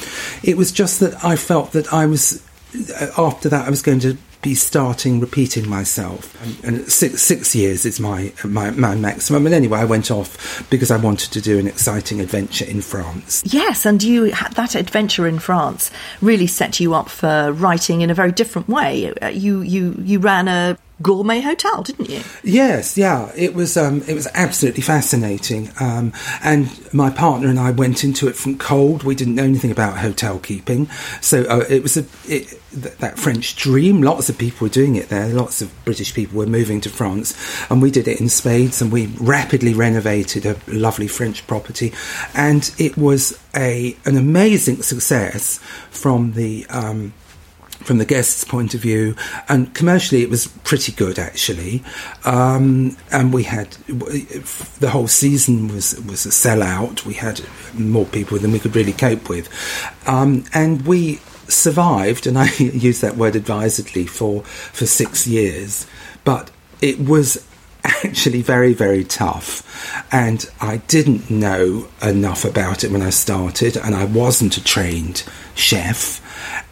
It 0.43 0.57
was 0.57 0.71
just 0.71 0.99
that 1.01 1.23
I 1.23 1.35
felt 1.35 1.71
that 1.73 1.93
I 1.93 2.05
was, 2.05 2.43
uh, 2.99 3.11
after 3.17 3.49
that, 3.49 3.67
I 3.67 3.69
was 3.69 3.81
going 3.81 3.99
to 4.01 4.17
be 4.41 4.55
starting 4.55 5.19
repeating 5.19 5.67
myself. 5.67 6.41
And, 6.63 6.77
and 6.77 6.91
six, 6.91 7.21
six 7.21 7.53
years 7.53 7.85
is 7.85 7.99
my, 7.99 8.31
my, 8.45 8.71
my 8.71 8.95
maximum. 8.95 9.45
And 9.45 9.53
anyway, 9.53 9.79
I 9.79 9.85
went 9.85 10.11
off 10.11 10.65
because 10.69 10.91
I 10.91 10.97
wanted 10.97 11.31
to 11.33 11.41
do 11.41 11.59
an 11.59 11.67
exciting 11.67 12.21
adventure 12.21 12.65
in 12.65 12.81
France. 12.81 13.43
Yes, 13.45 13.85
and 13.85 14.01
you 14.01 14.31
that 14.31 14.75
adventure 14.75 15.27
in 15.27 15.39
France 15.39 15.91
really 16.21 16.47
set 16.47 16.79
you 16.79 16.93
up 16.93 17.09
for 17.09 17.51
writing 17.51 18.01
in 18.01 18.09
a 18.09 18.13
very 18.13 18.31
different 18.31 18.69
way. 18.69 19.13
Uh, 19.13 19.27
you 19.27 19.61
you 19.61 19.95
you 19.99 20.19
ran 20.19 20.47
a 20.47 20.77
gourmet 21.01 21.41
hotel, 21.41 21.83
didn't 21.83 22.09
you? 22.09 22.21
Yes, 22.43 22.97
yeah. 22.97 23.31
It 23.35 23.53
was 23.53 23.77
um, 23.77 24.03
it 24.07 24.13
was 24.13 24.27
absolutely 24.33 24.81
fascinating. 24.81 25.71
Um, 25.79 26.13
and 26.43 26.69
my 26.93 27.09
partner 27.09 27.47
and 27.47 27.59
I 27.59 27.71
went 27.71 28.03
into 28.03 28.27
it 28.27 28.35
from 28.35 28.57
cold. 28.57 29.03
We 29.03 29.15
didn't 29.15 29.35
know 29.35 29.43
anything 29.43 29.71
about 29.71 29.97
hotel 29.97 30.39
keeping, 30.39 30.87
so 31.21 31.43
uh, 31.43 31.65
it 31.69 31.83
was 31.83 31.97
a 31.97 32.05
it, 32.27 32.59
th- 32.71 32.97
that 32.97 33.17
French 33.17 33.55
dream. 33.55 34.01
Lots 34.01 34.29
of 34.29 34.37
people 34.37 34.65
were 34.65 34.73
doing 34.73 34.95
it 34.95 35.09
there. 35.09 35.27
Lots 35.29 35.61
of 35.61 35.73
British 35.85 36.13
people 36.13 36.37
were 36.37 36.47
moving 36.47 36.81
to 36.81 36.89
France, 36.89 37.35
and 37.69 37.81
we 37.81 37.91
did 37.91 38.07
it 38.07 38.19
in 38.19 38.29
spades. 38.29 38.81
And 38.81 38.91
we 38.91 39.07
rapidly 39.19 39.73
renovated 39.73 40.45
a 40.45 40.57
lovely 40.67 41.07
French 41.07 41.45
property, 41.47 41.93
and 42.33 42.71
it 42.77 42.97
was 42.97 43.39
a 43.55 43.95
an 44.05 44.17
amazing 44.17 44.81
success 44.81 45.59
from 45.89 46.33
the. 46.33 46.65
Um, 46.69 47.13
from 47.79 47.97
the 47.97 48.05
guest's 48.05 48.43
point 48.43 48.73
of 48.73 48.81
view, 48.81 49.15
and 49.47 49.73
commercially 49.73 50.21
it 50.21 50.29
was 50.29 50.47
pretty 50.63 50.91
good 50.91 51.17
actually. 51.17 51.83
Um, 52.25 52.97
and 53.11 53.33
we 53.33 53.43
had 53.43 53.71
the 54.79 54.89
whole 54.91 55.07
season 55.07 55.67
was 55.67 55.99
was 56.01 56.25
a 56.25 56.29
sellout. 56.29 57.05
We 57.05 57.15
had 57.15 57.41
more 57.73 58.05
people 58.05 58.37
than 58.37 58.51
we 58.51 58.59
could 58.59 58.75
really 58.75 58.93
cope 58.93 59.29
with, 59.29 59.49
um, 60.07 60.45
and 60.53 60.85
we 60.85 61.19
survived. 61.47 62.27
And 62.27 62.37
I 62.37 62.51
use 62.57 63.01
that 63.01 63.17
word 63.17 63.35
advisedly 63.35 64.05
for 64.05 64.43
for 64.43 64.85
six 64.85 65.25
years, 65.27 65.87
but 66.23 66.51
it 66.81 66.99
was 66.99 67.45
actually 67.83 68.41
very, 68.41 68.73
very 68.73 69.03
tough. 69.03 69.65
And 70.11 70.49
I 70.59 70.77
didn't 70.77 71.29
know 71.29 71.87
enough 72.01 72.45
about 72.45 72.83
it 72.83 72.91
when 72.91 73.01
I 73.01 73.09
started, 73.09 73.77
and 73.77 73.95
I 73.95 74.05
wasn't 74.05 74.57
a 74.57 74.63
trained 74.63 75.23
chef. 75.55 76.21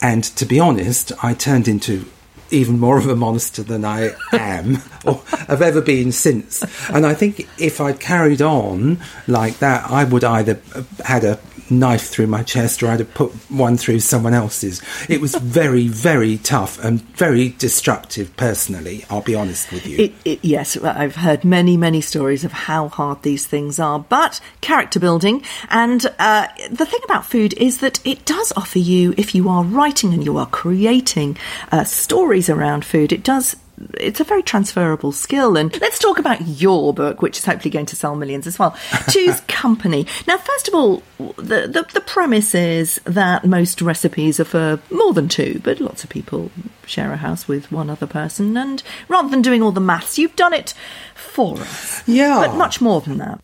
And 0.02 0.24
to 0.24 0.46
be 0.46 0.60
honest, 0.60 1.12
I 1.24 1.34
turned 1.34 1.68
into 1.68 2.06
even 2.50 2.80
more 2.80 2.98
of 2.98 3.08
a 3.08 3.16
monster 3.16 3.64
than 3.64 3.84
I 3.84 4.12
am 4.32 4.82
or 5.06 5.22
have 5.48 5.62
ever 5.62 5.82
been 5.82 6.12
since. 6.12 6.64
And 6.90 7.06
I 7.06 7.14
think 7.14 7.48
if 7.58 7.82
I'd 7.82 8.00
carried 8.00 8.42
on 8.42 9.00
like 9.28 9.60
that, 9.60 9.90
I 9.90 10.04
would 10.04 10.24
either 10.24 10.62
had 11.04 11.24
a 11.24 11.40
knife 11.70 12.08
through 12.08 12.28
my 12.28 12.44
chest 12.44 12.84
or 12.84 12.88
I'd 12.88 13.00
have 13.00 13.14
put 13.14 13.32
one 13.50 13.78
through 13.78 14.00
someone 14.00 14.34
else's. 14.34 14.82
It 15.10 15.22
was 15.22 15.36
very, 15.36 15.88
very 15.88 16.38
tough 16.38 16.84
and 16.84 17.02
very 17.02 17.50
destructive 17.50 18.36
personally, 18.38 19.06
I'll 19.10 19.22
be 19.22 19.36
honest 19.36 19.72
with 19.72 19.86
you. 19.86 19.98
It, 19.98 20.14
it, 20.26 20.40
yes, 20.44 20.78
I've 20.78 21.16
heard 21.16 21.44
many, 21.44 21.78
many 21.78 22.02
stories 22.02 22.44
of 22.44 22.52
how 22.52 22.88
hard 22.90 23.24
these 23.24 23.46
things 23.46 23.80
are, 23.80 24.00
but 24.00 24.40
character 24.62 25.00
building. 25.00 25.44
And 25.70 26.06
uh, 26.20 26.48
the 26.70 26.86
thing 26.86 27.02
about 27.06 27.26
food 27.26 27.54
is 27.54 27.80
that 27.80 28.06
it 28.06 28.26
does 28.26 28.54
offer 28.56 28.80
you, 28.80 29.14
if 29.18 29.36
you 29.36 29.50
are 29.50 29.64
writing 29.64 30.14
and 30.14 30.24
you 30.24 30.38
are 30.38 30.48
creating 30.48 31.38
uh, 31.72 31.84
stories 31.84 32.50
around 32.50 32.86
food, 32.86 33.12
it 33.12 33.24
does 33.24 33.56
it's 34.00 34.20
a 34.20 34.24
very 34.24 34.44
transferable 34.44 35.12
skill. 35.12 35.58
And 35.58 35.80
let's 35.82 36.00
talk 36.00 36.20
about 36.20 36.42
your 36.48 36.94
book, 36.94 37.22
which 37.22 37.38
is 37.38 37.46
hopefully 37.46 37.72
going 37.72 37.86
to 37.88 37.96
sell 37.96 38.16
millions 38.16 38.48
as 38.48 38.58
well. 38.58 38.76
Two's 39.10 39.40
company. 39.42 40.08
Now, 40.28 40.38
first 40.38 40.68
of 40.68 40.74
all, 40.74 41.04
the, 41.38 41.68
the, 41.68 41.88
the 41.94 42.02
premise 42.02 42.56
is 42.56 43.00
that 43.06 43.46
most 43.46 43.82
recipes 43.82 44.40
are 44.40 44.46
for 44.46 44.80
more 44.92 45.14
than 45.14 45.28
two, 45.28 45.62
but 45.64 45.80
lots 45.80 46.04
of 46.04 46.10
people 46.10 46.52
share 46.86 47.12
a 47.12 47.18
house 47.18 47.48
with 47.48 47.72
one 47.72 47.90
other 47.90 48.08
person. 48.08 48.58
And 48.58 48.82
rather 49.08 49.30
than 49.30 49.42
doing 49.42 49.62
all 49.62 49.72
the 49.72 49.82
maths, 49.82 50.18
you've 50.18 50.36
done 50.36 50.54
it 50.54 50.74
for 51.16 51.60
us. 51.60 52.08
Yeah. 52.08 52.46
But 52.46 52.56
much 52.56 52.82
more 52.82 53.02
than 53.02 53.18
that. 53.18 53.42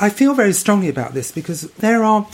I 0.00 0.10
feel 0.10 0.34
very 0.34 0.52
strongly 0.52 0.88
about 0.88 1.14
this 1.14 1.32
because 1.32 1.62
there 1.72 2.04
are 2.04 2.26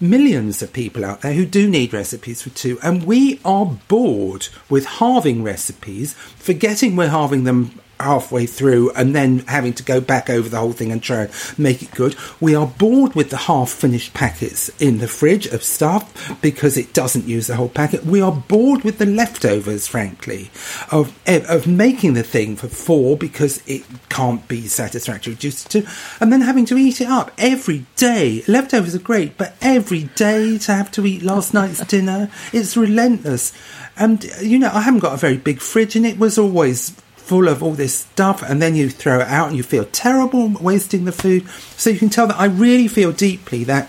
millions 0.00 0.62
of 0.62 0.72
people 0.72 1.04
out 1.04 1.20
there 1.22 1.32
who 1.32 1.46
do 1.46 1.68
need 1.68 1.92
recipes 1.92 2.42
for 2.42 2.50
two, 2.50 2.78
and 2.82 3.04
we 3.04 3.40
are 3.44 3.66
bored 3.88 4.48
with 4.68 4.84
halving 4.86 5.42
recipes, 5.42 6.14
forgetting 6.14 6.96
we're 6.96 7.08
halving 7.08 7.44
them 7.44 7.80
halfway 8.00 8.46
through 8.46 8.90
and 8.92 9.14
then 9.14 9.40
having 9.40 9.72
to 9.74 9.82
go 9.82 10.00
back 10.00 10.30
over 10.30 10.48
the 10.48 10.58
whole 10.58 10.72
thing 10.72 10.92
and 10.92 11.02
try 11.02 11.22
and 11.22 11.58
make 11.58 11.82
it 11.82 11.90
good. 11.92 12.16
We 12.40 12.54
are 12.54 12.66
bored 12.66 13.14
with 13.14 13.30
the 13.30 13.36
half 13.36 13.70
finished 13.70 14.14
packets 14.14 14.68
in 14.80 14.98
the 14.98 15.08
fridge 15.08 15.46
of 15.46 15.62
stuff 15.62 16.40
because 16.40 16.76
it 16.76 16.92
doesn't 16.92 17.26
use 17.26 17.46
the 17.46 17.56
whole 17.56 17.68
packet. 17.68 18.04
We 18.04 18.20
are 18.20 18.32
bored 18.32 18.84
with 18.84 18.98
the 18.98 19.06
leftovers, 19.06 19.86
frankly, 19.86 20.50
of 20.90 21.16
of 21.26 21.66
making 21.66 22.14
the 22.14 22.22
thing 22.22 22.56
for 22.56 22.68
four 22.68 23.16
because 23.16 23.62
it 23.66 23.84
can't 24.08 24.46
be 24.48 24.66
satisfactory 24.66 25.34
just 25.34 25.70
to 25.72 25.86
and 26.20 26.32
then 26.32 26.40
having 26.40 26.66
to 26.66 26.76
eat 26.76 27.00
it 27.00 27.08
up 27.08 27.32
every 27.38 27.86
day. 27.96 28.42
Leftovers 28.46 28.94
are 28.94 29.00
great, 29.00 29.36
but 29.36 29.54
every 29.60 30.04
day 30.14 30.58
to 30.58 30.72
have 30.72 30.90
to 30.92 31.06
eat 31.06 31.22
last 31.22 31.54
night's 31.54 31.84
dinner, 31.86 32.30
it's 32.52 32.76
relentless. 32.76 33.52
And 33.96 34.24
you 34.40 34.58
know, 34.58 34.70
I 34.72 34.82
haven't 34.82 35.00
got 35.00 35.14
a 35.14 35.18
very 35.18 35.36
big 35.36 35.60
fridge 35.60 35.96
and 35.96 36.06
it 36.06 36.18
was 36.18 36.38
always 36.38 36.92
full 37.28 37.46
of 37.46 37.62
all 37.62 37.72
this 37.72 37.94
stuff 37.94 38.42
and 38.42 38.62
then 38.62 38.74
you 38.74 38.88
throw 38.88 39.20
it 39.20 39.28
out 39.28 39.48
and 39.48 39.56
you 39.56 39.62
feel 39.62 39.84
terrible 39.84 40.48
wasting 40.60 41.04
the 41.04 41.12
food. 41.12 41.46
So 41.76 41.90
you 41.90 41.98
can 41.98 42.08
tell 42.08 42.26
that 42.26 42.40
I 42.40 42.46
really 42.46 42.88
feel 42.88 43.12
deeply 43.12 43.64
that 43.64 43.88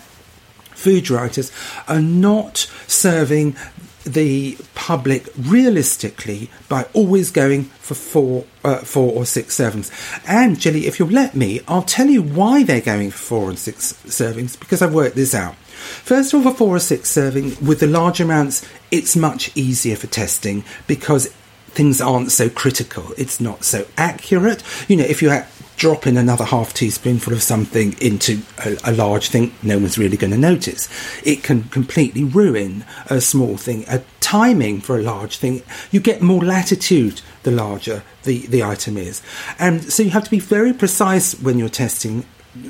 food 0.75 1.09
writers 1.09 1.49
are 1.87 2.01
not 2.01 2.69
serving 2.85 3.55
the 4.03 4.57
public 4.75 5.27
realistically 5.37 6.49
by 6.67 6.85
always 6.93 7.31
going 7.31 7.63
for 7.63 7.95
four, 7.95 8.45
uh, 8.65 8.79
four 8.79 9.13
or 9.13 9.25
six 9.25 9.57
servings. 9.57 9.89
And 10.27 10.59
Gilly, 10.59 10.85
if 10.85 10.99
you'll 10.99 11.09
let 11.09 11.33
me, 11.33 11.61
I'll 11.65 11.83
tell 11.83 12.07
you 12.07 12.21
why 12.21 12.63
they're 12.63 12.81
going 12.81 13.11
for 13.11 13.17
four 13.17 13.49
and 13.49 13.57
six 13.59 13.93
servings 14.05 14.59
because 14.59 14.81
I've 14.81 14.93
worked 14.93 15.15
this 15.15 15.33
out. 15.33 15.55
First 15.55 16.33
of 16.33 16.45
all, 16.45 16.51
for 16.51 16.57
four 16.57 16.75
or 16.75 16.79
six 16.79 17.09
serving 17.09 17.55
with 17.65 17.79
the 17.79 17.87
large 17.87 18.19
amounts, 18.19 18.67
it's 18.91 19.15
much 19.15 19.55
easier 19.55 19.95
for 19.95 20.07
testing 20.07 20.65
because 20.87 21.33
things 21.79 22.01
aren't 22.01 22.29
so 22.29 22.49
critical. 22.49 23.13
It's 23.17 23.39
not 23.39 23.63
so 23.63 23.87
accurate. 23.95 24.61
You 24.89 24.97
know, 24.97 25.05
if 25.05 25.21
you 25.21 25.31
drop 25.77 26.05
in 26.05 26.17
another 26.17 26.43
half 26.43 26.73
teaspoonful 26.73 27.31
of 27.31 27.41
something 27.41 27.95
into 28.01 28.41
a, 28.65 28.75
a 28.83 28.91
large 28.91 29.29
thing, 29.29 29.53
no 29.63 29.77
one's 29.77 29.97
really 29.97 30.17
going 30.17 30.31
to 30.31 30.37
notice. 30.37 30.89
It 31.25 31.41
can 31.41 31.63
completely 31.69 32.25
ruin 32.25 32.83
a 33.09 33.21
small 33.21 33.55
thing. 33.55 33.85
A 33.87 34.03
timing 34.19 34.81
for 34.81 34.99
a 34.99 35.01
large 35.01 35.37
thing, 35.37 35.61
you 35.89 36.01
get 36.01 36.21
more 36.21 36.43
latitude 36.43 37.21
the 37.43 37.51
larger 37.51 38.03
the, 38.23 38.45
the 38.47 38.61
item 38.61 38.97
is. 38.97 39.21
And 39.57 39.81
so 39.81 40.03
you 40.03 40.09
have 40.09 40.25
to 40.25 40.31
be 40.31 40.41
very 40.41 40.73
precise 40.73 41.39
when 41.39 41.57
you're 41.57 41.69
testing 41.69 42.25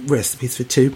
recipes 0.06 0.56
for 0.56 0.66
two 0.66 0.94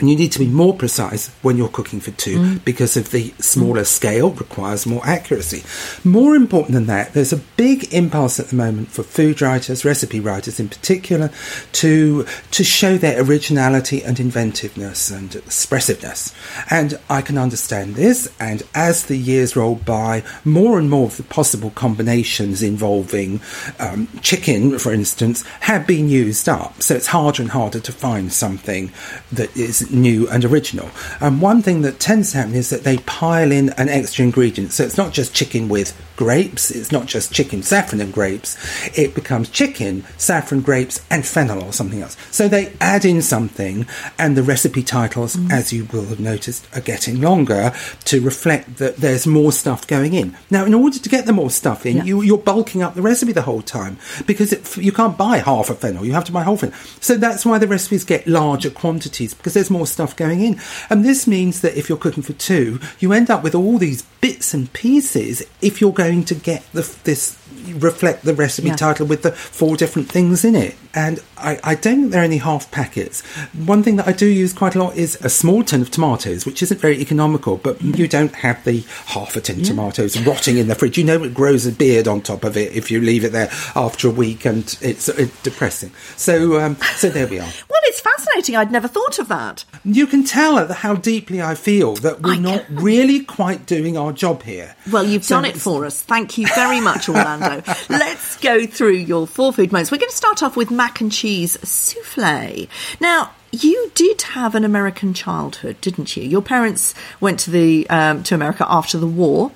and 0.00 0.10
you 0.10 0.16
need 0.16 0.32
to 0.32 0.40
be 0.40 0.48
more 0.48 0.74
precise 0.74 1.28
when 1.42 1.56
you're 1.56 1.68
cooking 1.68 2.00
for 2.00 2.10
two 2.12 2.38
mm. 2.38 2.64
because 2.64 2.96
of 2.96 3.10
the 3.10 3.32
smaller 3.38 3.82
mm. 3.82 3.86
scale 3.86 4.30
requires 4.30 4.86
more 4.86 5.04
accuracy. 5.06 5.62
More 6.02 6.34
important 6.34 6.74
than 6.74 6.86
that, 6.86 7.12
there's 7.12 7.32
a 7.32 7.36
big 7.36 7.92
impulse 7.94 8.40
at 8.40 8.48
the 8.48 8.56
moment 8.56 8.88
for 8.88 9.04
food 9.04 9.40
writers, 9.40 9.84
recipe 9.84 10.18
writers 10.18 10.58
in 10.58 10.68
particular, 10.68 11.30
to 11.72 12.26
to 12.50 12.64
show 12.64 12.98
their 12.98 13.22
originality 13.22 14.02
and 14.02 14.18
inventiveness 14.18 15.10
and 15.10 15.36
expressiveness. 15.36 16.34
And 16.70 16.98
I 17.08 17.22
can 17.22 17.38
understand 17.38 17.94
this. 17.94 18.32
And 18.40 18.64
as 18.74 19.06
the 19.06 19.16
years 19.16 19.54
roll 19.54 19.76
by, 19.76 20.24
more 20.44 20.78
and 20.78 20.90
more 20.90 21.06
of 21.06 21.16
the 21.16 21.22
possible 21.22 21.70
combinations 21.70 22.62
involving 22.62 23.40
um, 23.78 24.08
chicken, 24.22 24.78
for 24.78 24.92
instance, 24.92 25.44
have 25.60 25.86
been 25.86 26.08
used 26.08 26.48
up. 26.48 26.82
So 26.82 26.96
it's 26.96 27.06
harder 27.06 27.42
and 27.42 27.50
harder 27.52 27.80
to 27.80 27.92
find 27.92 28.32
something 28.32 28.90
that 29.32 29.56
is 29.56 29.83
new 29.90 30.28
and 30.28 30.44
original. 30.44 30.90
And 31.20 31.40
one 31.40 31.62
thing 31.62 31.82
that 31.82 32.00
tends 32.00 32.32
to 32.32 32.38
happen 32.38 32.54
is 32.54 32.70
that 32.70 32.84
they 32.84 32.98
pile 32.98 33.52
in 33.52 33.70
an 33.70 33.88
extra 33.88 34.24
ingredient. 34.24 34.72
So 34.72 34.84
it's 34.84 34.96
not 34.96 35.12
just 35.12 35.34
chicken 35.34 35.68
with 35.68 35.96
grapes, 36.16 36.70
it's 36.70 36.92
not 36.92 37.06
just 37.06 37.32
chicken, 37.32 37.62
saffron, 37.62 38.00
and 38.00 38.12
grapes. 38.12 38.56
It 38.96 39.14
becomes 39.14 39.48
chicken, 39.48 40.04
saffron, 40.16 40.60
grapes, 40.60 41.04
and 41.10 41.26
fennel 41.26 41.62
or 41.62 41.72
something 41.72 42.00
else. 42.00 42.16
So 42.30 42.48
they 42.48 42.72
add 42.80 43.04
in 43.04 43.22
something, 43.22 43.86
and 44.18 44.36
the 44.36 44.42
recipe 44.42 44.82
titles, 44.82 45.36
mm. 45.36 45.50
as 45.50 45.72
you 45.72 45.86
will 45.92 46.06
have 46.06 46.20
noticed, 46.20 46.66
are 46.74 46.80
getting 46.80 47.20
longer 47.20 47.72
to 48.04 48.20
reflect 48.20 48.76
that 48.76 48.96
there's 48.98 49.26
more 49.26 49.52
stuff 49.52 49.86
going 49.86 50.14
in. 50.14 50.36
Now, 50.50 50.64
in 50.64 50.74
order 50.74 50.98
to 50.98 51.08
get 51.08 51.26
the 51.26 51.32
more 51.32 51.50
stuff 51.50 51.86
in, 51.86 51.98
yeah. 51.98 52.04
you, 52.04 52.34
are 52.34 52.38
bulking 52.38 52.82
up 52.82 52.94
the 52.94 53.02
recipe 53.02 53.32
the 53.32 53.42
whole 53.42 53.62
time 53.62 53.98
because 54.26 54.52
it, 54.52 54.76
you 54.76 54.92
can't 54.92 55.16
buy 55.16 55.38
half 55.38 55.70
a 55.70 55.74
fennel, 55.74 56.04
you 56.04 56.12
have 56.12 56.24
to 56.24 56.32
buy 56.32 56.42
whole 56.42 56.56
fennel. 56.56 56.76
So 57.00 57.16
that's 57.16 57.44
why 57.44 57.58
the 57.58 57.66
recipes 57.66 58.04
get 58.04 58.26
larger 58.26 58.70
quantities 58.70 59.34
because 59.34 59.54
there's 59.54 59.70
more 59.70 59.86
stuff 59.86 60.16
going 60.16 60.40
in. 60.40 60.60
And 60.90 61.04
this 61.04 61.26
means 61.26 61.60
that 61.62 61.76
if 61.76 61.88
you're 61.88 61.98
cooking 61.98 62.22
for 62.22 62.34
two, 62.34 62.80
you 62.98 63.12
end 63.12 63.30
up 63.30 63.42
with 63.42 63.54
all 63.54 63.78
these 63.78 64.02
bits 64.20 64.54
and 64.54 64.72
pieces 64.72 65.42
if 65.60 65.80
you're 65.80 65.92
going 65.92 66.03
to 66.24 66.34
get 66.34 66.64
the, 66.72 66.82
this 67.04 67.38
reflect 67.74 68.24
the 68.24 68.34
recipe 68.34 68.68
yeah. 68.68 68.76
title 68.76 69.06
with 69.06 69.22
the 69.22 69.32
four 69.32 69.76
different 69.76 70.10
things 70.10 70.44
in 70.44 70.54
it. 70.54 70.76
And 70.94 71.20
I, 71.36 71.58
I, 71.64 71.74
don't 71.74 72.00
think 72.00 72.12
there 72.12 72.22
are 72.22 72.24
any 72.24 72.38
half 72.38 72.70
packets. 72.70 73.22
One 73.52 73.82
thing 73.82 73.96
that 73.96 74.06
I 74.06 74.12
do 74.12 74.26
use 74.26 74.52
quite 74.52 74.74
a 74.74 74.78
lot 74.78 74.96
is 74.96 75.16
a 75.24 75.28
small 75.28 75.62
tin 75.62 75.82
of 75.82 75.90
tomatoes, 75.90 76.46
which 76.46 76.62
isn't 76.62 76.80
very 76.80 77.00
economical, 77.00 77.56
but 77.56 77.82
you 77.82 78.08
don't 78.08 78.34
have 78.36 78.62
the 78.64 78.84
half 79.06 79.36
a 79.36 79.40
tin 79.40 79.60
yeah. 79.60 79.64
tomatoes 79.64 80.18
rotting 80.20 80.58
in 80.58 80.68
the 80.68 80.74
fridge. 80.74 80.96
You 80.96 81.04
know 81.04 81.22
it 81.24 81.34
grows 81.34 81.66
a 81.66 81.72
beard 81.72 82.08
on 82.08 82.20
top 82.20 82.44
of 82.44 82.56
it 82.56 82.72
if 82.72 82.90
you 82.90 83.00
leave 83.00 83.24
it 83.24 83.32
there 83.32 83.50
after 83.74 84.08
a 84.08 84.10
week, 84.10 84.44
and 84.44 84.62
it's, 84.80 85.08
it's 85.08 85.42
depressing. 85.42 85.90
So, 86.16 86.60
um, 86.60 86.76
so 86.96 87.10
there 87.10 87.26
we 87.26 87.38
are. 87.38 87.50
Well, 87.68 87.80
it's 87.84 88.00
fascinating. 88.00 88.56
I'd 88.56 88.72
never 88.72 88.88
thought 88.88 89.18
of 89.18 89.28
that. 89.28 89.64
You 89.84 90.06
can 90.06 90.24
tell 90.24 90.72
how 90.72 90.94
deeply 90.94 91.42
I 91.42 91.54
feel 91.54 91.94
that 91.96 92.22
we're 92.22 92.40
not 92.40 92.64
really 92.70 93.20
quite 93.20 93.66
doing 93.66 93.98
our 93.98 94.12
job 94.12 94.42
here. 94.44 94.76
Well, 94.90 95.04
you've 95.04 95.24
so 95.24 95.36
done 95.36 95.44
it 95.44 95.56
for 95.56 95.84
us. 95.84 96.00
Thank 96.00 96.38
you 96.38 96.46
very 96.54 96.80
much, 96.80 97.08
Orlando. 97.08 97.44
Orlando. 97.44 97.72
Let's 97.88 98.36
go 98.38 98.66
through 98.66 98.92
your 98.92 99.26
four 99.26 99.52
food 99.52 99.72
moments. 99.72 99.90
We're 99.90 99.98
going 99.98 100.10
to 100.10 100.16
start 100.16 100.42
off 100.42 100.56
with 100.56 100.70
mac 100.84 101.00
and 101.00 101.10
cheese 101.10 101.56
souffle. 101.66 102.68
Now, 103.00 103.30
you 103.52 103.90
did 103.94 104.20
have 104.20 104.54
an 104.54 104.64
American 104.64 105.14
childhood, 105.14 105.80
didn't 105.80 106.14
you? 106.14 106.22
Your 106.22 106.42
parents 106.42 106.94
went 107.20 107.40
to 107.40 107.50
the 107.50 107.88
um, 107.88 108.22
to 108.24 108.34
America 108.34 108.66
after 108.68 108.98
the 108.98 109.06
war, 109.06 109.50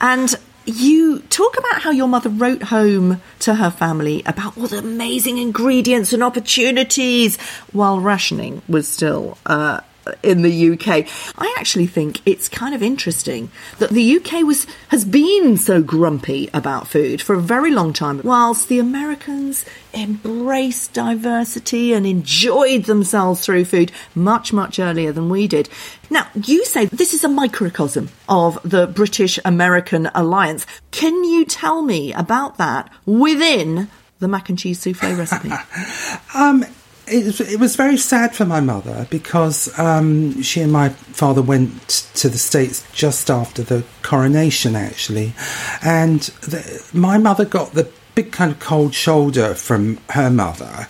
and 0.00 0.34
you 0.64 1.18
talk 1.28 1.58
about 1.58 1.82
how 1.82 1.90
your 1.90 2.08
mother 2.08 2.30
wrote 2.30 2.62
home 2.62 3.20
to 3.40 3.56
her 3.56 3.70
family 3.70 4.22
about 4.24 4.56
all 4.56 4.68
the 4.68 4.78
amazing 4.78 5.36
ingredients 5.36 6.14
and 6.14 6.22
opportunities 6.22 7.36
while 7.72 8.00
rationing 8.00 8.62
was 8.66 8.88
still 8.88 9.36
uh, 9.44 9.80
in 10.22 10.42
the 10.42 10.70
UK. 10.72 11.06
I 11.38 11.54
actually 11.58 11.86
think 11.86 12.20
it's 12.26 12.48
kind 12.48 12.74
of 12.74 12.82
interesting 12.82 13.50
that 13.78 13.90
the 13.90 14.16
UK 14.16 14.44
was 14.44 14.66
has 14.88 15.04
been 15.04 15.56
so 15.56 15.82
grumpy 15.82 16.48
about 16.52 16.88
food 16.88 17.22
for 17.22 17.34
a 17.34 17.40
very 17.40 17.70
long 17.70 17.92
time, 17.92 18.20
whilst 18.22 18.68
the 18.68 18.78
Americans 18.78 19.64
embraced 19.92 20.92
diversity 20.92 21.92
and 21.92 22.06
enjoyed 22.06 22.84
themselves 22.84 23.44
through 23.44 23.64
food 23.64 23.92
much, 24.14 24.52
much 24.52 24.78
earlier 24.78 25.12
than 25.12 25.28
we 25.28 25.46
did. 25.46 25.68
Now, 26.10 26.26
you 26.34 26.64
say 26.64 26.86
this 26.86 27.14
is 27.14 27.24
a 27.24 27.28
microcosm 27.28 28.08
of 28.28 28.58
the 28.64 28.86
British 28.86 29.38
American 29.44 30.10
alliance. 30.14 30.66
Can 30.90 31.24
you 31.24 31.44
tell 31.44 31.82
me 31.82 32.12
about 32.12 32.58
that 32.58 32.90
within 33.06 33.88
the 34.18 34.28
mac 34.28 34.48
and 34.48 34.58
cheese 34.58 34.80
souffle 34.80 35.14
recipe? 35.14 35.50
um, 36.34 36.64
it, 37.10 37.40
it, 37.40 37.60
was 37.60 37.76
very 37.76 37.96
sad 37.96 38.34
for 38.34 38.44
my 38.44 38.60
mother 38.60 39.06
because 39.10 39.76
um, 39.78 40.40
she 40.42 40.60
and 40.60 40.72
my 40.72 40.90
father 40.90 41.42
went 41.42 41.88
to 42.14 42.28
the 42.28 42.38
States 42.38 42.86
just 42.92 43.30
after 43.30 43.62
the 43.62 43.84
coronation, 44.02 44.76
actually. 44.76 45.34
And 45.82 46.20
the, 46.42 46.88
my 46.92 47.18
mother 47.18 47.44
got 47.44 47.72
the 47.72 47.90
big 48.14 48.32
kind 48.32 48.52
of 48.52 48.58
cold 48.60 48.94
shoulder 48.94 49.54
from 49.54 49.98
her 50.10 50.30
mother. 50.30 50.88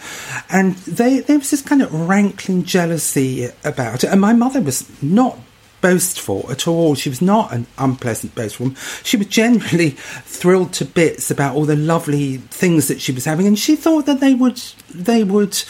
And 0.50 0.74
they, 0.76 1.20
there 1.20 1.38
was 1.38 1.50
this 1.50 1.62
kind 1.62 1.82
of 1.82 1.92
rankling 1.92 2.64
jealousy 2.64 3.48
about 3.64 4.04
it. 4.04 4.10
And 4.10 4.20
my 4.20 4.32
mother 4.32 4.60
was 4.60 4.90
not 5.02 5.38
boastful 5.80 6.46
at 6.50 6.66
all. 6.68 6.94
She 6.94 7.08
was 7.08 7.22
not 7.22 7.52
an 7.52 7.66
unpleasant 7.78 8.34
boastful 8.34 8.75
She 9.02 9.16
was 9.16 9.26
generally 9.26 9.90
thrilled 9.90 10.72
to 10.75 10.84
bits 10.84 11.30
about 11.30 11.54
all 11.56 11.64
the 11.64 11.76
lovely 11.76 12.38
things 12.38 12.88
that 12.88 13.00
she 13.00 13.12
was 13.12 13.25
having, 13.25 13.46
and 13.46 13.58
she 13.58 13.76
thought 13.76 14.06
that 14.06 14.20
they 14.20 14.34
would 14.34 14.58
they 14.94 15.25
would 15.25 15.62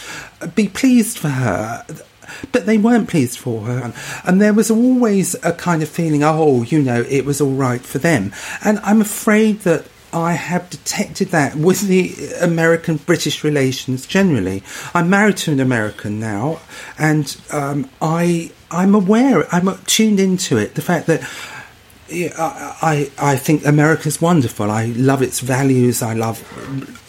be 0.55 0.69
pleased 0.69 1.19
for 1.19 1.29
her. 1.29 1.85
But 2.52 2.67
they 2.67 2.79
weren't 2.79 3.09
pleased 3.09 3.38
for 3.40 3.62
her. 3.62 3.93
And 4.25 4.40
there 4.40 4.55
was 4.55 4.71
always 4.71 5.35
a 5.43 5.52
kind 5.52 5.83
of 5.83 5.88
feeling, 5.88 6.23
oh, 6.23 6.62
you 6.62 6.81
know, 6.81 7.05
it 7.09 7.25
was 7.25 7.40
all 7.40 7.55
right 7.55 7.81
for 7.81 7.99
them. 7.99 8.33
And 8.64 8.79
I'm 8.85 9.00
afraid 9.00 9.61
that 9.61 9.87
I 10.12 10.33
have 10.33 10.71
detected 10.71 11.29
that 11.29 11.57
with 11.57 11.83
the 11.83 12.14
American 12.40 12.97
British 12.99 13.45
relations 13.45 14.07
generally. 14.07 14.62
I'm 14.95 15.11
married 15.11 15.38
to 15.38 15.52
an 15.52 15.61
American 15.61 16.19
now, 16.19 16.61
and 16.99 17.37
um, 17.52 17.90
I 18.00 18.52
I'm 18.71 18.95
aware, 18.95 19.53
I'm 19.55 19.77
tuned 19.85 20.21
into 20.21 20.57
it. 20.57 20.75
The 20.75 20.83
fact 20.83 21.07
that 21.07 21.23
I, 22.12 23.11
I 23.19 23.37
think 23.37 23.65
America's 23.65 24.21
wonderful. 24.21 24.71
I 24.71 24.87
love 24.87 25.23
its 25.23 25.41
values. 25.41 26.03
I 26.03 26.15
love 26.15 26.43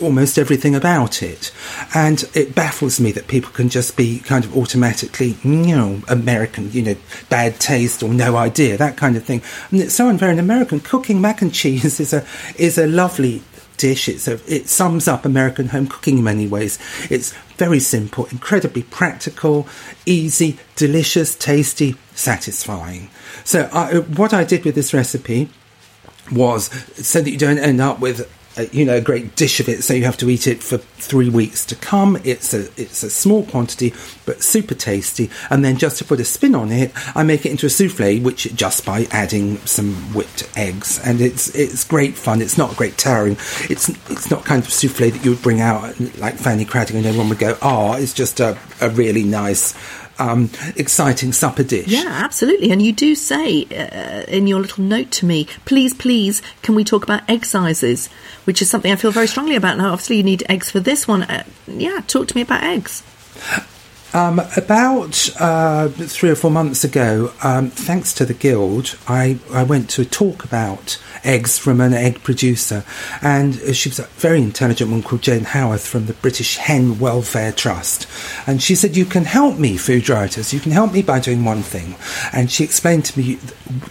almost 0.01 0.37
everything 0.37 0.75
about 0.75 1.23
it. 1.23 1.51
And 1.95 2.23
it 2.35 2.53
baffles 2.53 2.99
me 2.99 3.11
that 3.13 3.27
people 3.27 3.51
can 3.51 3.69
just 3.69 3.97
be 3.97 4.19
kind 4.19 4.45
of 4.45 4.55
automatically, 4.55 5.37
you 5.43 5.75
know, 5.75 6.01
American, 6.07 6.71
you 6.71 6.83
know, 6.83 6.95
bad 7.29 7.59
taste 7.59 8.03
or 8.03 8.09
no 8.13 8.35
idea, 8.35 8.77
that 8.77 8.97
kind 8.97 9.17
of 9.17 9.23
thing. 9.23 9.41
And 9.71 9.81
it's 9.81 9.95
so 9.95 10.07
unfair 10.07 10.29
in 10.29 10.39
American. 10.39 10.79
Cooking 10.79 11.19
mac 11.19 11.41
and 11.41 11.53
cheese 11.53 11.99
is 11.99 12.13
a, 12.13 12.23
is 12.57 12.77
a 12.77 12.85
lovely 12.85 13.41
dish. 13.81 14.07
It's 14.07 14.27
a, 14.27 14.39
it 14.47 14.69
sums 14.69 15.07
up 15.07 15.25
American 15.25 15.69
home 15.69 15.87
cooking 15.87 16.19
in 16.19 16.23
many 16.23 16.47
ways. 16.47 16.77
It's 17.09 17.33
very 17.57 17.79
simple, 17.79 18.25
incredibly 18.27 18.83
practical, 18.83 19.67
easy, 20.05 20.59
delicious, 20.75 21.35
tasty, 21.35 21.95
satisfying. 22.13 23.09
So, 23.43 23.69
I, 23.73 23.97
what 23.99 24.33
I 24.33 24.43
did 24.43 24.63
with 24.65 24.75
this 24.75 24.93
recipe 24.93 25.49
was 26.31 26.69
so 26.95 27.21
that 27.21 27.31
you 27.31 27.37
don't 27.37 27.57
end 27.57 27.81
up 27.81 27.99
with 27.99 28.29
a, 28.57 28.67
you 28.67 28.85
know 28.85 28.95
a 28.95 29.01
great 29.01 29.35
dish 29.35 29.59
of 29.59 29.69
it 29.69 29.83
so 29.83 29.93
you 29.93 30.03
have 30.03 30.17
to 30.17 30.29
eat 30.29 30.47
it 30.47 30.61
for 30.61 30.77
three 30.77 31.29
weeks 31.29 31.65
to 31.65 31.75
come. 31.75 32.17
It's 32.23 32.53
a 32.53 32.61
it's 32.81 33.03
a 33.03 33.09
small 33.09 33.45
quantity 33.45 33.93
but 34.25 34.41
super 34.41 34.75
tasty. 34.75 35.29
And 35.49 35.63
then 35.63 35.77
just 35.77 35.97
to 35.99 36.05
put 36.05 36.19
a 36.19 36.25
spin 36.25 36.55
on 36.55 36.71
it 36.71 36.91
i 37.15 37.23
make 37.23 37.45
it 37.45 37.51
into 37.51 37.65
a 37.65 37.69
souffle 37.69 38.19
which 38.21 38.53
just 38.55 38.85
by 38.85 39.07
adding 39.11 39.57
some 39.59 39.93
whipped 40.13 40.49
eggs. 40.57 40.99
And 41.05 41.21
it's 41.21 41.53
it's 41.55 41.83
great 41.83 42.15
fun. 42.15 42.41
It's 42.41 42.57
not 42.57 42.75
great 42.75 42.97
towering. 42.97 43.37
It's 43.69 43.89
it's 44.09 44.29
not 44.29 44.45
kind 44.45 44.63
of 44.63 44.71
souffle 44.71 45.11
that 45.11 45.23
you 45.23 45.31
would 45.31 45.41
bring 45.41 45.61
out 45.61 45.99
like 46.17 46.35
Fanny 46.35 46.65
Cradock 46.65 46.95
and 46.95 47.05
everyone 47.05 47.29
would 47.29 47.39
go 47.39 47.57
oh 47.61 47.93
it's 47.93 48.13
just 48.13 48.39
a, 48.39 48.57
a 48.79 48.89
really 48.89 49.23
nice 49.23 49.73
um, 50.21 50.49
exciting 50.75 51.33
supper 51.33 51.63
dish. 51.63 51.87
Yeah, 51.87 52.05
absolutely. 52.07 52.71
And 52.71 52.81
you 52.81 52.93
do 52.93 53.15
say 53.15 53.65
uh, 53.65 54.23
in 54.27 54.47
your 54.47 54.59
little 54.59 54.83
note 54.83 55.11
to 55.11 55.25
me, 55.25 55.47
please, 55.65 55.93
please, 55.93 56.41
can 56.61 56.75
we 56.75 56.83
talk 56.83 57.03
about 57.03 57.27
egg 57.29 57.45
sizes? 57.45 58.07
Which 58.45 58.61
is 58.61 58.69
something 58.69 58.91
I 58.91 58.95
feel 58.95 59.11
very 59.11 59.27
strongly 59.27 59.55
about. 59.55 59.77
Now, 59.77 59.91
obviously, 59.91 60.17
you 60.17 60.23
need 60.23 60.43
eggs 60.49 60.69
for 60.69 60.79
this 60.79 61.07
one. 61.07 61.23
Uh, 61.23 61.43
yeah, 61.67 62.01
talk 62.07 62.27
to 62.27 62.35
me 62.35 62.41
about 62.41 62.63
eggs. 62.63 63.03
Um, 64.13 64.39
about 64.57 65.29
uh, 65.39 65.87
three 65.87 66.29
or 66.29 66.35
four 66.35 66.51
months 66.51 66.83
ago, 66.83 67.31
um, 67.43 67.69
thanks 67.69 68.13
to 68.15 68.25
the 68.25 68.33
Guild, 68.33 68.97
I, 69.07 69.39
I 69.53 69.63
went 69.63 69.89
to 69.91 70.01
a 70.01 70.05
talk 70.05 70.43
about 70.43 71.01
eggs 71.23 71.57
from 71.57 71.79
an 71.79 71.93
egg 71.93 72.21
producer, 72.21 72.83
and 73.21 73.55
she 73.73 73.87
was 73.87 73.99
a 73.99 74.07
very 74.17 74.41
intelligent 74.41 74.89
woman 74.89 75.03
called 75.03 75.21
Jane 75.21 75.45
Howorth 75.45 75.87
from 75.87 76.07
the 76.07 76.13
British 76.13 76.57
Hen 76.57 76.99
Welfare 76.99 77.53
Trust. 77.53 78.05
And 78.45 78.61
she 78.61 78.75
said, 78.75 78.97
You 78.97 79.05
can 79.05 79.23
help 79.23 79.57
me, 79.57 79.77
food 79.77 80.09
writers, 80.09 80.53
you 80.53 80.59
can 80.59 80.73
help 80.73 80.91
me 80.91 81.01
by 81.01 81.21
doing 81.21 81.45
one 81.45 81.61
thing. 81.61 81.95
And 82.33 82.51
she 82.51 82.65
explained 82.65 83.05
to 83.05 83.19
me 83.19 83.35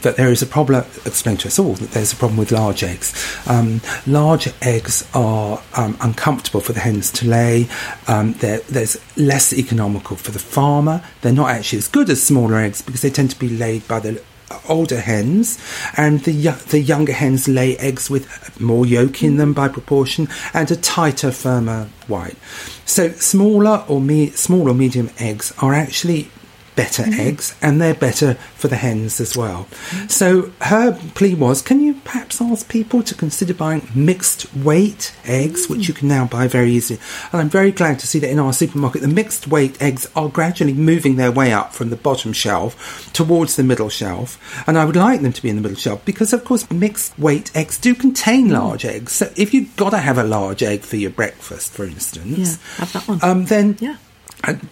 that 0.02 0.16
there 0.16 0.30
is 0.30 0.42
a 0.42 0.46
problem, 0.46 0.85
explained 1.06 1.40
to 1.40 1.48
us 1.48 1.59
all 1.59 1.74
that 1.74 1.92
there's 1.92 2.12
a 2.12 2.16
problem 2.16 2.37
with 2.37 2.52
large 2.52 2.83
eggs. 2.83 3.14
Um, 3.46 3.80
large 4.06 4.52
eggs 4.61 5.09
are 5.14 5.62
um, 5.76 5.96
uncomfortable 6.02 6.61
for 6.61 6.74
the 6.74 6.80
hens 6.80 7.11
to 7.12 7.26
lay, 7.26 7.68
um, 8.06 8.35
there's 8.35 8.98
less 9.16 9.52
economical 9.54 10.10
for 10.16 10.31
the 10.31 10.38
farmer. 10.38 11.03
They're 11.20 11.33
not 11.33 11.51
actually 11.51 11.79
as 11.79 11.88
good 11.88 12.11
as 12.11 12.23
smaller 12.23 12.57
eggs 12.57 12.83
because 12.83 13.03
they 13.03 13.11
tend 13.11 13.31
to 13.31 13.38
be 13.38 13.49
laid 13.49 13.87
by 13.88 14.01
the 14.01 14.23
older 14.68 15.01
hens, 15.01 15.59
and 15.96 16.20
the 16.25 16.33
the 16.68 16.81
younger 16.81 17.12
hens 17.12 17.49
lay 17.49 17.77
eggs 17.79 18.11
with 18.11 18.61
more 18.61 18.87
yolk 18.87 19.23
in 19.23 19.37
them 19.37 19.53
by 19.53 19.68
proportion 19.68 20.29
and 20.53 20.70
a 20.70 20.77
tighter, 20.77 21.31
firmer 21.31 21.88
white. 22.09 22.37
So 22.85 23.11
smaller 23.12 23.85
or 23.88 24.01
me- 24.01 24.31
small 24.31 24.68
or 24.68 24.75
medium 24.75 25.11
eggs 25.18 25.53
are 25.59 25.75
actually 25.75 26.31
better 26.76 27.02
mm-hmm. 27.02 27.20
eggs 27.20 27.54
and 27.61 27.80
they're 27.80 27.94
better 27.94 28.35
for 28.35 28.68
the 28.68 28.76
hens 28.76 29.20
as 29.20 29.37
well. 29.37 29.66
Mm-hmm. 29.70 30.06
So 30.09 30.52
her 30.62 30.92
plea 31.14 31.35
was 31.35 31.62
can 31.62 31.80
you 31.80 31.94
perhaps 32.04 32.40
ask 32.40 32.68
people 32.68 33.02
to 33.02 33.14
consider 33.14 33.54
buying 33.54 33.88
mixed 33.94 34.54
weight 34.54 35.14
eggs, 35.24 35.64
mm-hmm. 35.64 35.74
which 35.74 35.88
you 35.88 35.94
can 35.94 36.09
now 36.09 36.26
buy 36.26 36.48
very 36.48 36.70
easily? 36.70 37.00
And 37.33 37.40
I'm 37.40 37.48
very 37.48 37.72
glad 37.72 37.98
to 38.00 38.06
see 38.06 38.18
that 38.20 38.30
in 38.30 38.38
our 38.38 38.52
supermarket 38.52 39.02
the 39.02 39.09
mixed 39.09 39.48
weight 39.48 39.80
eggs 39.83 40.09
are 40.14 40.28
gradually 40.28 40.74
moving 40.74 41.16
their 41.16 41.33
way 41.33 41.52
up 41.52 41.72
from 41.72 41.90
the 41.90 41.96
bottom 41.96 42.33
shelf 42.33 43.12
towards 43.12 43.56
the 43.56 43.64
middle 43.64 43.88
shelf. 43.88 44.38
And 44.66 44.78
I 44.78 44.85
would 44.85 44.96
like 44.96 45.20
them 45.20 45.33
to 45.33 45.42
be 45.42 45.50
in 45.50 45.56
the 45.56 45.62
middle 45.62 45.76
shelf 45.76 46.04
because, 46.04 46.33
of 46.33 46.44
course, 46.44 46.70
mixed 46.70 47.18
weight 47.18 47.54
eggs 47.56 47.78
do 47.78 47.94
contain 47.94 48.48
mm. 48.48 48.52
large 48.52 48.85
eggs. 48.85 49.12
So 49.12 49.33
if 49.37 49.52
you've 49.54 49.74
got 49.76 49.90
to 49.90 49.98
have 49.98 50.18
a 50.18 50.24
large 50.24 50.62
egg 50.62 50.83
for 50.83 50.96
your 50.96 51.11
breakfast, 51.11 51.72
for 51.72 51.85
instance, 51.85 52.38
yeah, 52.38 52.76
have 52.76 52.92
that 52.92 53.09
one. 53.09 53.18
Um, 53.22 53.44
then 53.46 53.76
yeah 53.80 53.96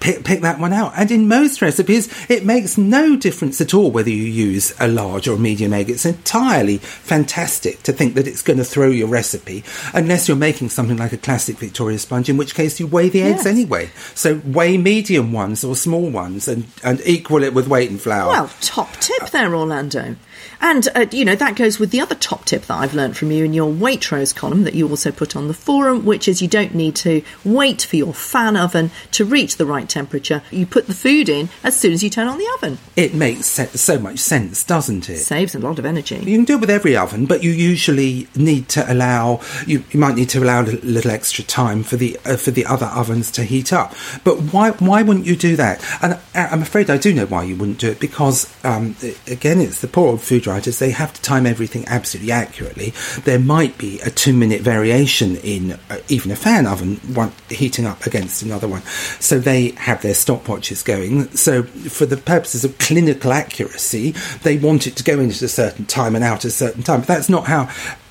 Pick, 0.00 0.24
pick, 0.24 0.40
that 0.40 0.58
one 0.58 0.72
out. 0.72 0.92
And 0.96 1.10
in 1.10 1.28
most 1.28 1.60
recipes, 1.60 2.08
it 2.30 2.44
makes 2.44 2.78
no 2.78 3.16
difference 3.16 3.60
at 3.60 3.74
all 3.74 3.90
whether 3.90 4.10
you 4.10 4.22
use 4.22 4.74
a 4.80 4.88
large 4.88 5.28
or 5.28 5.34
a 5.34 5.38
medium 5.38 5.72
egg. 5.72 5.90
It's 5.90 6.06
entirely 6.06 6.78
fantastic 6.78 7.82
to 7.82 7.92
think 7.92 8.14
that 8.14 8.26
it's 8.26 8.42
going 8.42 8.58
to 8.58 8.64
throw 8.64 8.88
your 8.88 9.08
recipe, 9.08 9.64
unless 9.94 10.26
you're 10.28 10.36
making 10.36 10.70
something 10.70 10.96
like 10.96 11.12
a 11.12 11.18
classic 11.18 11.58
Victoria 11.58 11.98
sponge, 11.98 12.28
in 12.28 12.36
which 12.36 12.54
case 12.54 12.80
you 12.80 12.86
weigh 12.86 13.08
the 13.08 13.22
eggs 13.22 13.44
yes. 13.44 13.46
anyway. 13.46 13.90
So 14.14 14.40
weigh 14.44 14.78
medium 14.78 15.32
ones 15.32 15.64
or 15.64 15.76
small 15.76 16.10
ones 16.10 16.48
and, 16.48 16.66
and 16.82 17.00
equal 17.04 17.42
it 17.42 17.54
with 17.54 17.68
weight 17.68 17.90
and 17.90 18.00
flour. 18.00 18.28
Well, 18.28 18.50
top 18.60 18.92
tip 18.96 19.30
there, 19.30 19.54
Orlando. 19.54 20.16
And, 20.60 20.88
uh, 20.94 21.06
you 21.10 21.24
know, 21.24 21.34
that 21.34 21.56
goes 21.56 21.78
with 21.78 21.90
the 21.90 22.00
other 22.00 22.14
top 22.14 22.44
tip 22.44 22.62
that 22.66 22.74
I've 22.74 22.94
learned 22.94 23.16
from 23.16 23.30
you 23.30 23.44
in 23.44 23.54
your 23.54 23.72
Waitrose 23.72 24.34
column 24.34 24.64
that 24.64 24.74
you 24.74 24.88
also 24.88 25.12
put 25.12 25.36
on 25.36 25.48
the 25.48 25.54
forum, 25.54 26.04
which 26.04 26.26
is 26.26 26.42
you 26.42 26.48
don't 26.48 26.74
need 26.74 26.96
to 26.96 27.22
wait 27.44 27.82
for 27.82 27.96
your 27.96 28.12
fan 28.12 28.56
oven 28.56 28.90
to 29.12 29.24
reach 29.24 29.56
the 29.56 29.66
right 29.66 29.88
temperature. 29.88 30.42
You 30.50 30.66
put 30.66 30.86
the 30.86 30.94
food 30.94 31.28
in 31.28 31.48
as 31.62 31.78
soon 31.78 31.92
as 31.92 32.02
you 32.02 32.10
turn 32.10 32.28
on 32.28 32.38
the 32.38 32.48
oven. 32.56 32.78
It 32.96 33.14
makes 33.14 33.46
so 33.46 33.98
much 33.98 34.18
sense, 34.18 34.64
doesn't 34.64 35.08
it? 35.08 35.18
Saves 35.18 35.54
a 35.54 35.58
lot 35.58 35.78
of 35.78 35.86
energy. 35.86 36.16
You 36.16 36.36
can 36.36 36.44
do 36.44 36.54
it 36.54 36.60
with 36.60 36.70
every 36.70 36.96
oven, 36.96 37.26
but 37.26 37.42
you 37.42 37.50
usually 37.50 38.28
need 38.34 38.68
to 38.70 38.92
allow 38.92 39.40
you, 39.66 39.84
you 39.90 40.00
might 40.00 40.16
need 40.16 40.28
to 40.30 40.42
allow 40.42 40.62
a 40.62 40.64
little 40.64 41.10
extra 41.10 41.44
time 41.44 41.82
for 41.82 41.96
the 41.96 42.18
uh, 42.24 42.36
for 42.36 42.50
the 42.50 42.66
other 42.66 42.86
ovens 42.86 43.30
to 43.32 43.44
heat 43.44 43.72
up. 43.72 43.94
But 44.24 44.40
why 44.52 44.70
why 44.72 45.02
wouldn't 45.02 45.26
you 45.26 45.36
do 45.36 45.56
that? 45.56 45.84
And 46.02 46.18
I'm 46.34 46.62
afraid 46.62 46.90
I 46.90 46.96
do 46.98 47.14
know 47.14 47.26
why 47.26 47.44
you 47.44 47.56
wouldn't 47.56 47.78
do 47.78 47.90
it 47.90 48.00
because 48.00 48.52
um, 48.64 48.96
again, 49.26 49.60
it's 49.60 49.80
the 49.80 49.88
poor 49.88 50.08
old 50.08 50.20
food 50.20 50.47
writers. 50.48 50.78
They 50.78 50.90
have 50.90 51.12
to 51.12 51.22
time 51.22 51.46
everything 51.46 51.84
absolutely 51.86 52.32
accurately. 52.32 52.92
There 53.24 53.38
might 53.38 53.78
be 53.78 54.00
a 54.00 54.10
two 54.10 54.32
minute 54.32 54.62
variation 54.62 55.36
in 55.36 55.78
uh, 55.90 55.98
even 56.08 56.30
a 56.30 56.36
fan 56.36 56.66
oven 56.66 56.96
one 57.14 57.32
heating 57.48 57.86
up 57.86 58.06
against 58.06 58.42
another 58.42 58.68
one, 58.68 58.82
so 59.20 59.38
they 59.38 59.70
have 59.72 60.02
their 60.02 60.14
stopwatches 60.14 60.84
going. 60.84 61.30
So 61.36 61.62
for 61.62 62.06
the 62.06 62.16
purposes 62.16 62.64
of 62.64 62.78
clinical 62.78 63.32
accuracy, 63.32 64.14
they 64.42 64.58
want 64.58 64.86
it 64.86 64.96
to 64.96 65.04
go 65.04 65.18
into 65.20 65.44
a 65.44 65.48
certain 65.48 65.86
time 65.86 66.14
and 66.14 66.24
out 66.24 66.38
at 66.38 66.46
a 66.46 66.50
certain 66.50 66.82
time. 66.82 67.00
But 67.00 67.08
that's 67.08 67.28
not 67.28 67.46
how 67.46 67.68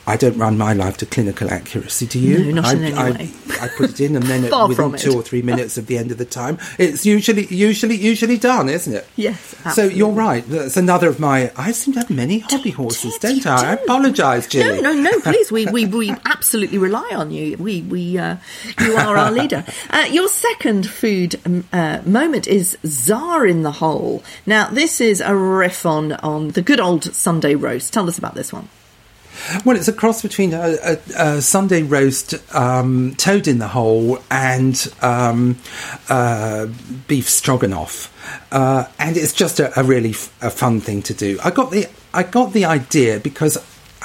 I 0.07 0.15
don't 0.15 0.37
run 0.37 0.57
my 0.57 0.71
life 0.71 0.95
to 0.97 1.05
clinical 1.05 1.51
accuracy. 1.51 2.05
Do 2.05 2.17
you? 2.17 2.45
No, 2.45 2.61
not 2.61 2.65
I, 2.65 2.73
in 2.73 2.83
any 2.85 2.95
I, 2.95 3.11
way. 3.11 3.29
I 3.59 3.67
put 3.67 3.89
it 3.89 3.99
in, 3.99 4.15
and 4.15 4.23
then 4.23 4.43
within 4.69 4.93
two 4.93 5.13
or 5.13 5.21
three 5.21 5.41
minutes 5.41 5.77
of 5.77 5.87
the 5.87 5.97
end 5.97 6.11
of 6.11 6.17
the 6.17 6.25
time, 6.25 6.57
it's 6.79 7.05
usually, 7.05 7.45
usually, 7.47 7.97
usually 7.97 8.37
done, 8.37 8.69
isn't 8.69 8.93
it? 8.93 9.05
Yes, 9.17 9.55
So 9.73 9.83
you're 9.83 10.11
right. 10.11 10.47
That's 10.47 10.77
another 10.77 11.09
of 11.09 11.19
my. 11.19 11.51
I 11.57 11.73
seem 11.73 11.93
to 11.95 11.99
have 11.99 12.09
many 12.09 12.39
hobby 12.39 12.71
horses, 12.71 13.17
don't 13.17 13.45
I? 13.45 13.71
I 13.71 13.73
apologise, 13.73 14.47
Gilly. 14.47 14.81
No, 14.81 14.93
no, 14.93 15.01
no, 15.01 15.19
please. 15.23 15.51
We, 15.51 15.65
we, 15.65 15.85
we 15.85 16.11
absolutely 16.23 16.77
rely 16.77 17.09
on 17.13 17.31
you. 17.31 17.57
We, 17.57 17.81
we, 17.81 18.17
uh, 18.17 18.37
you 18.79 18.95
are 18.95 19.17
our 19.17 19.31
leader. 19.31 19.65
Uh, 19.89 20.05
your 20.11 20.27
second 20.27 20.87
food 20.89 21.39
um, 21.45 21.63
uh, 21.71 22.01
moment 22.05 22.45
is 22.47 22.77
Czar 22.85 23.47
in 23.47 23.63
the 23.63 23.71
Hole. 23.71 24.23
Now, 24.45 24.69
this 24.69 24.99
is 24.99 25.21
a 25.21 25.35
riff 25.35 25.85
on, 25.85 26.13
on 26.13 26.49
the 26.49 26.61
good 26.61 26.79
old 26.79 27.03
Sunday 27.15 27.55
roast. 27.55 27.93
Tell 27.93 28.07
us 28.07 28.17
about 28.17 28.35
this 28.35 28.51
one. 28.51 28.67
Well, 29.65 29.77
it's 29.77 29.87
a 29.87 29.93
cross 29.93 30.21
between 30.21 30.53
a, 30.53 30.77
a, 30.83 30.97
a 31.17 31.41
Sunday 31.41 31.83
roast, 31.83 32.33
um, 32.55 33.15
toad 33.15 33.47
in 33.47 33.59
the 33.59 33.67
hole, 33.67 34.19
and 34.29 34.93
um, 35.01 35.57
uh, 36.09 36.67
beef 37.07 37.29
stroganoff, 37.29 38.13
uh, 38.51 38.85
and 38.99 39.15
it's 39.17 39.33
just 39.33 39.59
a, 39.59 39.79
a 39.79 39.83
really 39.83 40.11
f- 40.11 40.35
a 40.41 40.49
fun 40.49 40.79
thing 40.81 41.01
to 41.03 41.13
do. 41.13 41.39
I 41.43 41.51
got 41.51 41.71
the 41.71 41.87
I 42.13 42.23
got 42.23 42.53
the 42.53 42.65
idea 42.65 43.19
because. 43.19 43.57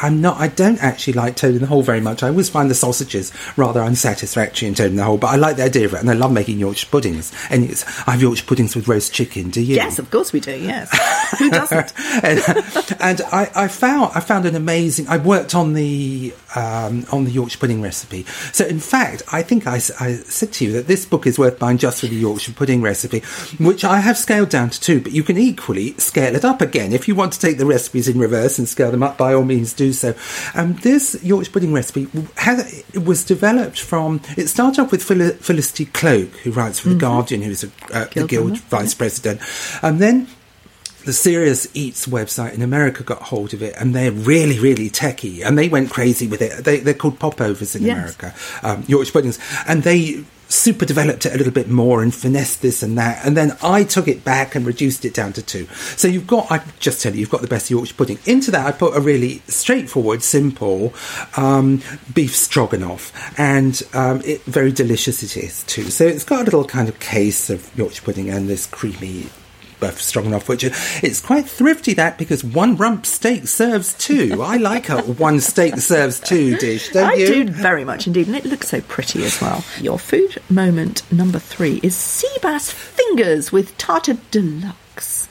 I'm 0.03 0.21
not. 0.21 0.39
I 0.39 0.49
don't 0.49 0.83
actually 0.83 1.13
like 1.13 1.37
Toad 1.37 1.55
in 1.55 1.61
the 1.61 1.67
Hole 1.67 1.83
very 1.83 2.01
much. 2.01 2.23
I 2.25 2.29
always 2.29 2.51
find 2.51 2.69
the 2.69 2.75
sausages 2.75 3.33
rather 3.57 3.81
unsatisfactory 3.81 4.67
in 4.67 4.75
Toad 4.75 4.91
in 4.91 4.97
the 4.97 5.05
Hole, 5.05 5.17
but 5.17 5.29
I 5.29 5.37
like 5.37 5.57
the 5.57 5.63
idea 5.63 5.87
of 5.87 5.95
it, 5.95 6.01
and 6.01 6.11
I 6.11 6.15
love 6.15 6.33
making 6.33 6.59
Yorkshire 6.59 6.89
puddings. 6.91 7.33
And 7.51 7.65
it's, 7.71 7.87
I 8.09 8.13
have 8.13 8.23
Yorkshire 8.23 8.47
puddings 8.47 8.75
with 8.75 8.89
roast 8.89 9.15
chicken. 9.15 9.51
Do 9.51 9.63
you? 9.63 9.77
Yes, 9.77 10.01
of 10.01 10.11
course 10.11 10.33
we 10.33 10.41
do. 10.41 10.59
Yes. 10.59 10.91
Who 11.39 11.51
doesn't? 11.51 11.93
and, 12.25 13.01
and 13.01 13.21
I, 13.33 13.51
I 13.55 13.69
found 13.69 14.13
I 14.15 14.21
found 14.21 14.45
an 14.47 14.57
amazing. 14.57 15.07
I 15.09 15.19
worked 15.19 15.55
on 15.55 15.75
the 15.75 16.35
um, 16.57 17.07
on 17.13 17.25
the 17.25 17.31
Yorkshire 17.31 17.59
pudding 17.59 17.81
recipe. 17.81 18.25
So 18.53 18.67
in 18.67 18.81
fact, 18.81 19.23
I 19.33 19.43
think 19.43 19.67
I 19.69 19.79
said 19.79 20.53
to 20.55 20.65
you 20.65 20.73
that 20.73 20.89
this 20.89 21.07
book 21.07 21.27
is 21.27 21.39
worth 21.39 21.59
buying 21.61 21.79
just 21.79 22.01
for 22.01 22.07
the 22.07 22.17
Yorkshire 22.17 22.53
pudding 22.53 22.83
recipe, 22.83 23.21
which 23.63 23.85
I 23.85 23.99
have 24.01 24.19
scaled 24.19 24.49
down 24.49 24.71
to 24.71 24.81
two. 24.81 25.01
But 25.01 25.13
you 25.13 25.23
can 25.23 25.39
equally 25.39 25.93
scale 25.95 26.35
it 26.35 26.45
up 26.45 26.61
again 26.61 26.93
if 26.93 27.07
you 27.07 27.15
want 27.15 27.33
to 27.35 27.41
take 27.41 27.59
the 27.59 27.67
recipes 27.67 28.09
in 28.09 28.19
reverse 28.19 28.59
and 28.59 28.69
scale 28.69 28.91
them 28.91 29.03
up. 29.03 29.17
By 29.17 29.35
all 29.35 29.45
means, 29.45 29.73
do 29.73 29.92
so. 29.93 30.15
Um, 30.55 30.75
this 30.75 31.23
Yorkshire 31.23 31.53
pudding 31.53 31.73
recipe 31.73 32.09
has, 32.37 32.85
it 32.93 33.05
was 33.05 33.25
developed 33.25 33.81
from. 33.81 34.21
It 34.37 34.49
started 34.49 34.83
off 34.83 34.93
with 34.93 35.03
Phil, 35.03 35.31
Felicity 35.35 35.87
Cloake, 35.87 36.35
who 36.39 36.51
writes 36.53 36.81
for 36.81 36.91
the 36.91 36.95
Guardian, 36.97 37.43
who's 37.43 37.65
a, 37.65 37.71
uh, 37.93 38.07
the 38.15 38.27
Guild 38.27 38.59
vice 38.59 38.95
president, 38.95 39.41
and 39.83 39.99
then 39.99 40.29
the 41.05 41.13
Serious 41.13 41.67
Eats 41.75 42.07
website 42.07 42.55
in 42.55 42.63
America 42.63 43.03
got 43.03 43.23
hold 43.23 43.55
of 43.55 43.63
it, 43.63 43.75
and 43.79 43.95
they're 43.95 44.13
really, 44.13 44.59
really 44.59 44.89
techie, 44.89 45.45
and 45.45 45.59
they 45.59 45.69
went 45.69 45.91
crazy 45.91 46.29
with 46.29 46.41
it. 46.41 46.65
They, 46.65 46.79
they're 46.79 46.95
called 46.95 47.19
popovers 47.19 47.75
in 47.75 47.83
Yes. 47.83 47.97
America, 47.97 48.35
um, 48.63 48.85
Yorkshire 48.87 49.13
puddings, 49.13 49.39
and 49.67 49.83
they 49.83 50.25
super 50.53 50.85
developed 50.85 51.27
it 51.27 51.35
a 51.35 51.39
little 51.39 51.53
bit 51.53 51.69
more 51.69 52.03
and 52.03 52.15
finessed 52.15 52.63
this 52.63 52.83
and 52.83 52.99
that. 52.99 53.25
And 53.25 53.37
then 53.37 53.57
I 53.63 53.85
took 53.85 54.09
it 54.09 54.25
back 54.25 54.55
and 54.55 54.67
reduced 54.67 55.05
it 55.05 55.15
down 55.15 55.33
to 55.35 55.43
two. 55.43 55.67
So 55.97 56.09
you've 56.09 56.27
got, 56.27 56.51
I 56.51 56.63
just 56.79 57.03
tell 57.03 57.13
you, 57.13 57.21
you've 57.21 57.31
got 57.31 57.41
the 57.41 57.49
best 57.49 57.71
Yorkshire 57.71 57.95
pudding. 57.95 58.19
Into 58.27 58.51
that, 58.51 58.67
I 58.67 58.73
put 58.73 58.97
a 58.97 59.01
really 59.01 59.43
straightforward, 59.49 60.23
simple 60.23 60.95
um, 61.37 61.83
beef 62.13 62.37
stroganoff, 62.37 63.13
and 63.39 63.83
um, 63.95 64.23
it 64.25 64.43
very 64.45 64.73
delicious 64.73 65.23
it 65.23 65.37
is 65.37 65.65
too. 65.65 65.85
So 65.85 66.05
it's 66.07 66.25
got 66.25 66.43
a 66.43 66.45
little 66.45 66.65
kind 66.65 66.89
of 66.89 67.01
case 67.01 67.51
of 67.51 67.71
Yorkshire 67.77 68.03
pudding 68.03 68.31
and 68.31 68.49
this 68.49 68.67
creamy 68.67 69.27
beef 69.83 70.01
stroganoff, 70.01 70.49
which 70.49 70.65
it's 71.03 71.21
quite 71.21 71.47
thrifty 71.47 71.93
that 71.95 72.17
because 72.17 72.43
one 72.43 72.77
rump 72.77 73.05
steak 73.05 73.47
serves 73.47 73.93
two. 73.95 74.43
I 74.43 74.57
like 74.57 74.89
a 74.89 75.03
one 75.03 75.41
steak 75.41 75.77
serves 75.77 76.19
two 76.21 76.57
dish, 76.57 76.89
don't 76.91 77.11
I 77.11 77.15
you? 77.15 77.27
I 77.27 77.31
do 77.31 77.49
very 77.51 77.85
much 77.85 78.07
indeed, 78.07 78.29
and 78.29 78.37
it 78.37 78.45
looks 78.47 78.69
so 78.69 78.81
pretty 78.81 79.25
as 79.25 79.41
well. 79.41 79.65
Your 79.81 79.99
food 79.99 80.41
moment 80.49 81.03
number 81.13 81.39
three 81.39 81.81
is 81.83 81.95
sea 81.95 82.35
bass 82.41 82.71
fingers 82.71 83.53
with 83.53 83.77
tartar 83.77 84.17
deluxe. 84.31 85.29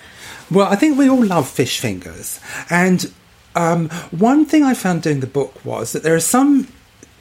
Well, 0.51 0.67
I 0.67 0.75
think 0.75 0.97
we 0.97 1.09
all 1.09 1.23
love 1.23 1.49
fish 1.49 1.79
fingers. 1.79 2.39
And 2.69 3.11
um, 3.55 3.89
one 4.11 4.45
thing 4.45 4.63
I 4.63 4.73
found 4.73 5.01
doing 5.01 5.21
the 5.21 5.27
book 5.27 5.63
was 5.63 5.93
that 5.93 6.03
there 6.03 6.15
are 6.15 6.19
some 6.19 6.67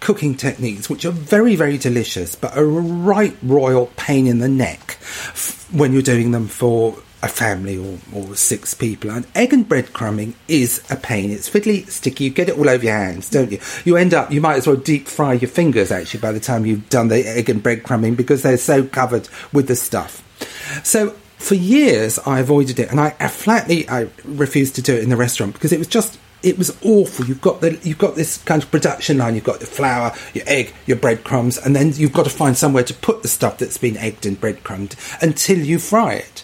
cooking 0.01 0.35
techniques 0.35 0.88
which 0.90 1.05
are 1.05 1.11
very, 1.11 1.55
very 1.55 1.79
delicious, 1.79 2.35
but 2.35 2.57
are 2.57 2.64
a 2.64 2.66
right 2.66 3.37
royal 3.43 3.87
pain 3.97 4.27
in 4.27 4.38
the 4.38 4.49
neck 4.49 4.97
f- 5.01 5.69
when 5.73 5.93
you're 5.93 6.03
doing 6.03 6.33
them 6.33 6.49
for 6.49 6.97
a 7.23 7.29
family 7.29 7.77
or, 7.77 7.99
or 8.15 8.35
six 8.35 8.75
people. 8.75 9.11
And 9.11 9.27
egg 9.35 9.53
and 9.53 9.69
breadcrumbing 9.69 10.35
is 10.49 10.83
a 10.91 10.97
pain. 10.97 11.31
It's 11.31 11.51
fiddly, 11.51 11.89
sticky. 11.89 12.25
You 12.25 12.31
get 12.31 12.49
it 12.49 12.59
all 12.59 12.69
over 12.69 12.85
your 12.85 12.97
hands, 12.97 13.29
don't 13.29 13.53
you? 13.53 13.61
You 13.85 13.97
end 13.97 14.15
up, 14.15 14.31
you 14.33 14.41
might 14.41 14.57
as 14.57 14.67
well 14.67 14.77
deep 14.77 15.07
fry 15.07 15.35
your 15.35 15.51
fingers 15.51 15.91
actually 15.93 16.21
by 16.21 16.33
the 16.33 16.41
time 16.41 16.67
you've 16.67 16.89
done 16.89 17.09
the 17.09 17.27
egg 17.27 17.51
and 17.51 17.63
breadcrumbing 17.63 18.17
because 18.17 18.43
they're 18.43 18.57
so 18.57 18.85
covered 18.85 19.29
with 19.53 19.69
the 19.69 19.77
stuff. 19.77 20.23
So 20.85 21.11
for 21.39 21.55
years 21.55 22.19
I 22.21 22.41
avoided 22.41 22.79
it, 22.79 22.91
and 22.91 23.01
I, 23.01 23.15
I 23.19 23.29
flatly 23.29 23.89
I 23.89 24.09
refused 24.25 24.75
to 24.77 24.83
do 24.83 24.95
it 24.95 25.03
in 25.03 25.11
the 25.11 25.17
restaurant 25.17 25.55
because 25.55 25.73
it 25.73 25.79
was 25.79 25.89
just 25.89 26.19
it 26.43 26.57
was 26.57 26.77
awful. 26.83 27.27
You've 27.27 27.41
got 27.41 27.61
the 27.61 27.79
you've 27.83 27.99
got 27.99 28.15
this 28.15 28.39
kind 28.39 28.63
of 28.63 28.71
production 28.71 29.19
line. 29.19 29.35
You've 29.35 29.45
got 29.45 29.61
the 29.61 29.67
flour, 29.67 30.15
your 30.33 30.45
egg, 30.47 30.75
your 30.87 30.97
breadcrumbs, 30.97 31.59
and 31.59 31.75
then 31.77 31.93
you've 31.95 32.13
got 32.13 32.25
to 32.25 32.31
find 32.31 32.57
somewhere 32.57 32.85
to 32.85 32.95
put 32.95 33.23
the 33.23 33.29
stuff 33.29 33.59
that's 33.59 33.79
been 33.79 33.97
egged 33.97 34.27
and 34.27 34.41
breadcrumbed 34.41 34.97
until 35.21 35.59
you 35.59 35.79
fry 35.79 36.15
it. 36.15 36.43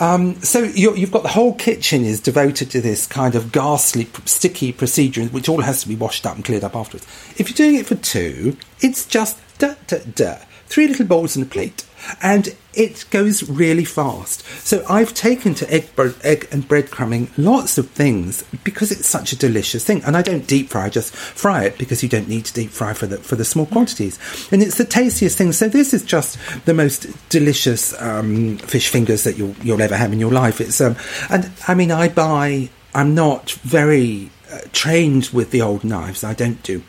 Um, 0.00 0.40
so 0.42 0.62
you 0.62 0.94
you've 0.94 1.10
got 1.10 1.22
the 1.24 1.28
whole 1.30 1.54
kitchen 1.54 2.04
is 2.04 2.20
devoted 2.20 2.70
to 2.70 2.80
this 2.80 3.06
kind 3.06 3.34
of 3.34 3.50
ghastly, 3.50 4.08
sticky 4.24 4.72
procedure, 4.72 5.24
which 5.26 5.48
all 5.48 5.62
has 5.62 5.82
to 5.82 5.88
be 5.88 5.96
washed 5.96 6.24
up 6.24 6.36
and 6.36 6.44
cleared 6.44 6.64
up 6.64 6.76
afterwards. 6.76 7.06
If 7.36 7.48
you're 7.48 7.68
doing 7.68 7.80
it 7.80 7.86
for 7.86 7.96
two, 7.96 8.56
it's 8.80 9.06
just 9.06 9.38
da 9.58 9.74
da 9.86 9.98
da, 10.14 10.36
three 10.66 10.86
little 10.86 11.06
bowls 11.06 11.34
and 11.34 11.44
a 11.44 11.48
plate, 11.48 11.84
and 12.22 12.54
it 12.74 13.04
goes 13.10 13.48
really 13.48 13.84
fast. 13.84 14.44
So 14.64 14.84
I've 14.88 15.12
taken 15.14 15.54
to 15.54 15.72
egg, 15.72 15.90
bre- 15.96 16.10
egg 16.22 16.48
and 16.52 16.66
breadcrumbing 16.66 17.30
lots 17.36 17.78
of 17.78 17.90
things 17.90 18.44
because 18.64 18.92
it's 18.92 19.06
such 19.06 19.32
a 19.32 19.36
delicious 19.36 19.84
thing, 19.84 20.02
and 20.04 20.16
I 20.16 20.22
don't 20.22 20.46
deep 20.46 20.68
fry; 20.68 20.86
I 20.86 20.90
just 20.90 21.14
fry 21.14 21.64
it 21.64 21.78
because 21.78 22.02
you 22.02 22.08
don't 22.08 22.28
need 22.28 22.44
to 22.46 22.54
deep 22.54 22.70
fry 22.70 22.92
for 22.92 23.06
the 23.06 23.18
for 23.18 23.36
the 23.36 23.44
small 23.44 23.66
quantities, 23.66 24.18
and 24.52 24.62
it's 24.62 24.78
the 24.78 24.84
tastiest 24.84 25.36
thing. 25.36 25.52
So 25.52 25.68
this 25.68 25.92
is 25.92 26.04
just 26.04 26.38
the 26.66 26.74
most 26.74 27.06
delicious 27.28 28.00
um, 28.00 28.58
fish 28.58 28.88
fingers 28.88 29.24
that 29.24 29.36
you'll 29.36 29.56
you'll 29.62 29.82
ever 29.82 29.96
have 29.96 30.12
in 30.12 30.20
your 30.20 30.32
life. 30.32 30.60
It's 30.60 30.80
um, 30.80 30.96
and 31.30 31.50
I 31.66 31.74
mean 31.74 31.90
I 31.90 32.08
buy. 32.08 32.70
I'm 32.94 33.14
not 33.14 33.50
very 33.50 34.30
uh, 34.50 34.60
trained 34.72 35.28
with 35.32 35.50
the 35.50 35.60
old 35.60 35.84
knives. 35.84 36.24
I 36.24 36.32
don't 36.32 36.62
do 36.62 36.82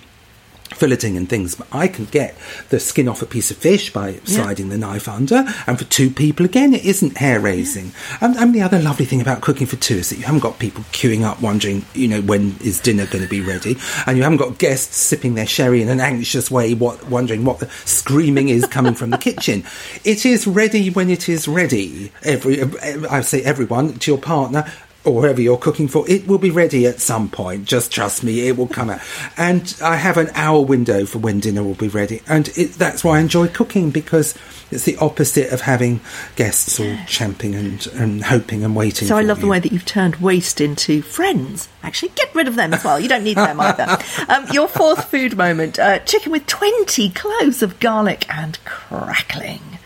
filleting 0.69 1.17
and 1.17 1.27
things, 1.29 1.55
but 1.55 1.67
I 1.71 1.87
can 1.87 2.05
get 2.05 2.35
the 2.69 2.79
skin 2.79 3.07
off 3.07 3.21
a 3.21 3.25
piece 3.25 3.51
of 3.51 3.57
fish 3.57 3.91
by 3.91 4.19
sliding 4.23 4.69
the 4.69 4.77
knife 4.77 5.07
under. 5.07 5.45
And 5.67 5.77
for 5.77 5.85
two 5.85 6.09
people, 6.09 6.45
again, 6.45 6.73
it 6.73 6.85
isn't 6.85 7.17
hair 7.17 7.39
raising. 7.39 7.91
And, 8.21 8.35
and 8.37 8.53
the 8.53 8.61
other 8.61 8.79
lovely 8.79 9.05
thing 9.05 9.21
about 9.21 9.41
cooking 9.41 9.67
for 9.67 9.75
two 9.77 9.95
is 9.95 10.09
that 10.09 10.17
you 10.17 10.23
haven't 10.23 10.41
got 10.41 10.59
people 10.59 10.83
queuing 10.91 11.23
up 11.23 11.41
wondering, 11.41 11.85
you 11.93 12.07
know, 12.07 12.21
when 12.21 12.55
is 12.63 12.79
dinner 12.79 13.05
going 13.07 13.23
to 13.23 13.29
be 13.29 13.41
ready, 13.41 13.77
and 14.05 14.17
you 14.17 14.23
haven't 14.23 14.37
got 14.37 14.57
guests 14.57 14.97
sipping 14.97 15.35
their 15.35 15.47
sherry 15.47 15.81
in 15.81 15.89
an 15.89 15.99
anxious 15.99 16.49
way, 16.49 16.73
what, 16.73 17.07
wondering 17.09 17.45
what 17.45 17.59
the 17.59 17.69
screaming 17.85 18.49
is 18.49 18.65
coming 18.65 18.93
from 18.93 19.09
the 19.09 19.17
kitchen. 19.29 19.63
It 20.03 20.25
is 20.25 20.47
ready 20.47 20.89
when 20.89 21.09
it 21.09 21.27
is 21.29 21.47
ready. 21.47 22.11
Every, 22.23 22.63
I 23.09 23.21
say 23.21 23.41
everyone 23.43 23.93
to 23.99 24.11
your 24.11 24.19
partner 24.19 24.71
or 25.05 25.21
whoever 25.21 25.41
you're 25.41 25.57
cooking 25.57 25.87
for, 25.87 26.09
it 26.09 26.27
will 26.27 26.37
be 26.37 26.51
ready 26.51 26.85
at 26.85 26.99
some 26.99 27.29
point. 27.29 27.65
Just 27.65 27.91
trust 27.91 28.23
me, 28.23 28.47
it 28.47 28.57
will 28.57 28.67
come 28.67 28.89
out. 28.89 29.01
And 29.37 29.75
I 29.81 29.95
have 29.95 30.17
an 30.17 30.29
hour 30.33 30.61
window 30.61 31.05
for 31.05 31.19
when 31.19 31.39
dinner 31.39 31.63
will 31.63 31.75
be 31.75 31.87
ready, 31.87 32.21
and 32.27 32.49
it, 32.57 32.73
that's 32.73 33.03
why 33.03 33.17
I 33.17 33.21
enjoy 33.21 33.47
cooking 33.47 33.91
because 33.91 34.35
it's 34.71 34.83
the 34.83 34.97
opposite 34.97 35.51
of 35.51 35.61
having 35.61 36.01
guests 36.35 36.79
all 36.79 36.97
champing 37.07 37.55
and, 37.55 37.87
and 37.87 38.23
hoping 38.23 38.63
and 38.63 38.75
waiting. 38.75 39.07
So 39.07 39.17
I 39.17 39.21
love 39.21 39.41
the 39.41 39.47
way 39.47 39.59
that 39.59 39.71
you've 39.71 39.85
turned 39.85 40.17
waste 40.17 40.61
into 40.61 41.01
friends. 41.01 41.67
Actually, 41.81 42.09
get 42.09 42.33
rid 42.35 42.47
of 42.47 42.55
them 42.55 42.73
as 42.73 42.83
well. 42.83 42.99
You 42.99 43.09
don't 43.09 43.23
need 43.23 43.37
them 43.37 43.59
either. 43.59 43.97
Um, 44.27 44.45
your 44.51 44.67
fourth 44.67 45.05
food 45.05 45.37
moment: 45.37 45.79
uh, 45.79 45.99
chicken 45.99 46.31
with 46.31 46.45
twenty 46.45 47.09
cloves 47.09 47.63
of 47.63 47.79
garlic 47.79 48.25
and 48.29 48.63
crackling. 48.65 49.79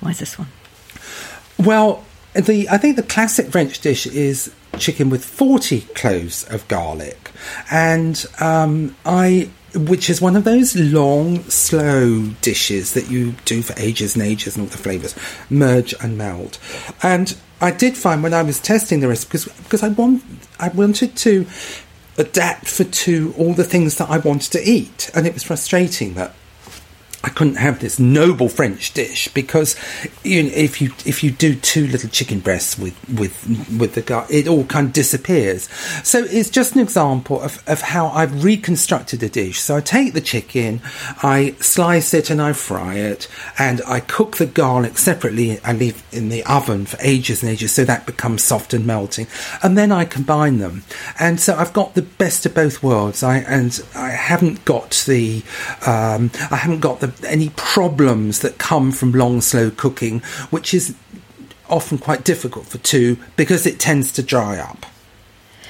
Why 0.00 0.10
is 0.10 0.18
this 0.18 0.38
one? 0.38 0.48
Well, 1.58 2.04
the 2.34 2.68
I 2.68 2.78
think 2.78 2.96
the 2.96 3.02
classic 3.02 3.48
French 3.50 3.80
dish 3.80 4.06
is 4.06 4.52
chicken 4.78 5.08
with 5.08 5.24
40 5.24 5.82
cloves 5.94 6.44
of 6.44 6.66
garlic. 6.68 7.30
And 7.70 8.24
um, 8.40 8.96
I 9.04 9.50
which 9.74 10.08
is 10.08 10.20
one 10.20 10.36
of 10.36 10.44
those 10.44 10.76
long, 10.76 11.42
slow 11.44 12.28
dishes 12.42 12.94
that 12.94 13.10
you 13.10 13.32
do 13.44 13.60
for 13.60 13.74
ages 13.76 14.14
and 14.14 14.24
ages, 14.24 14.56
and 14.56 14.64
all 14.64 14.70
the 14.70 14.78
flavours 14.78 15.14
merge 15.50 15.94
and 16.00 16.16
meld. 16.16 16.58
And 17.02 17.36
I 17.60 17.70
did 17.70 17.96
find 17.96 18.22
when 18.22 18.34
I 18.34 18.42
was 18.42 18.60
testing 18.60 19.00
the 19.00 19.08
recipe 19.08 19.38
because 19.38 19.44
because 19.62 19.82
I 19.82 19.88
want 19.88 20.22
I 20.60 20.68
wanted 20.68 21.16
to 21.16 21.46
adapt 22.16 22.68
for 22.68 22.84
two 22.84 23.34
all 23.36 23.54
the 23.54 23.64
things 23.64 23.96
that 23.96 24.10
I 24.10 24.18
wanted 24.18 24.52
to 24.52 24.62
eat, 24.62 25.10
and 25.14 25.26
it 25.26 25.34
was 25.34 25.42
frustrating 25.42 26.14
that 26.14 26.34
I 27.24 27.30
couldn't 27.30 27.56
have 27.56 27.80
this 27.80 27.98
noble 27.98 28.50
French 28.50 28.92
dish 28.92 29.28
because 29.28 29.76
you 30.22 30.42
know, 30.42 30.50
if 30.50 30.82
you 30.82 30.92
if 31.06 31.24
you 31.24 31.30
do 31.30 31.54
two 31.54 31.86
little 31.86 32.10
chicken 32.10 32.40
breasts 32.40 32.78
with 32.78 32.94
with 33.08 33.34
with 33.78 33.94
the 33.94 34.02
gut, 34.02 34.30
it 34.30 34.46
all 34.46 34.64
kind 34.64 34.88
of 34.88 34.92
disappears. 34.92 35.70
So 36.02 36.24
it's 36.24 36.50
just 36.50 36.74
an 36.74 36.82
example 36.82 37.40
of, 37.40 37.66
of 37.66 37.80
how 37.80 38.08
I've 38.08 38.44
reconstructed 38.44 39.22
a 39.22 39.30
dish. 39.30 39.60
So 39.60 39.76
I 39.76 39.80
take 39.80 40.12
the 40.12 40.20
chicken, 40.20 40.82
I 41.22 41.54
slice 41.60 42.12
it 42.12 42.28
and 42.28 42.42
I 42.42 42.52
fry 42.52 42.96
it, 42.96 43.26
and 43.58 43.80
I 43.86 44.00
cook 44.00 44.36
the 44.36 44.46
garlic 44.46 44.98
separately. 44.98 45.58
I 45.64 45.72
leave 45.72 46.02
in 46.12 46.28
the 46.28 46.44
oven 46.44 46.84
for 46.84 46.98
ages 47.00 47.42
and 47.42 47.50
ages 47.50 47.72
so 47.72 47.84
that 47.84 48.04
becomes 48.04 48.44
soft 48.44 48.74
and 48.74 48.86
melting, 48.86 49.28
and 49.62 49.78
then 49.78 49.90
I 49.92 50.04
combine 50.04 50.58
them. 50.58 50.84
And 51.18 51.40
so 51.40 51.54
I've 51.54 51.72
got 51.72 51.94
the 51.94 52.02
best 52.02 52.44
of 52.44 52.54
both 52.54 52.82
worlds. 52.82 53.22
I 53.22 53.38
and 53.38 53.82
I 53.94 54.10
haven't 54.10 54.66
got 54.66 55.04
the 55.06 55.42
um, 55.86 56.30
I 56.50 56.56
haven't 56.56 56.80
got 56.80 57.00
the 57.00 57.13
any 57.26 57.50
problems 57.50 58.40
that 58.40 58.58
come 58.58 58.92
from 58.92 59.12
long, 59.12 59.40
slow 59.40 59.70
cooking, 59.70 60.20
which 60.50 60.74
is 60.74 60.94
often 61.68 61.98
quite 61.98 62.24
difficult 62.24 62.66
for 62.66 62.78
two 62.78 63.16
because 63.36 63.66
it 63.66 63.78
tends 63.78 64.12
to 64.12 64.22
dry 64.22 64.58
up. 64.58 64.86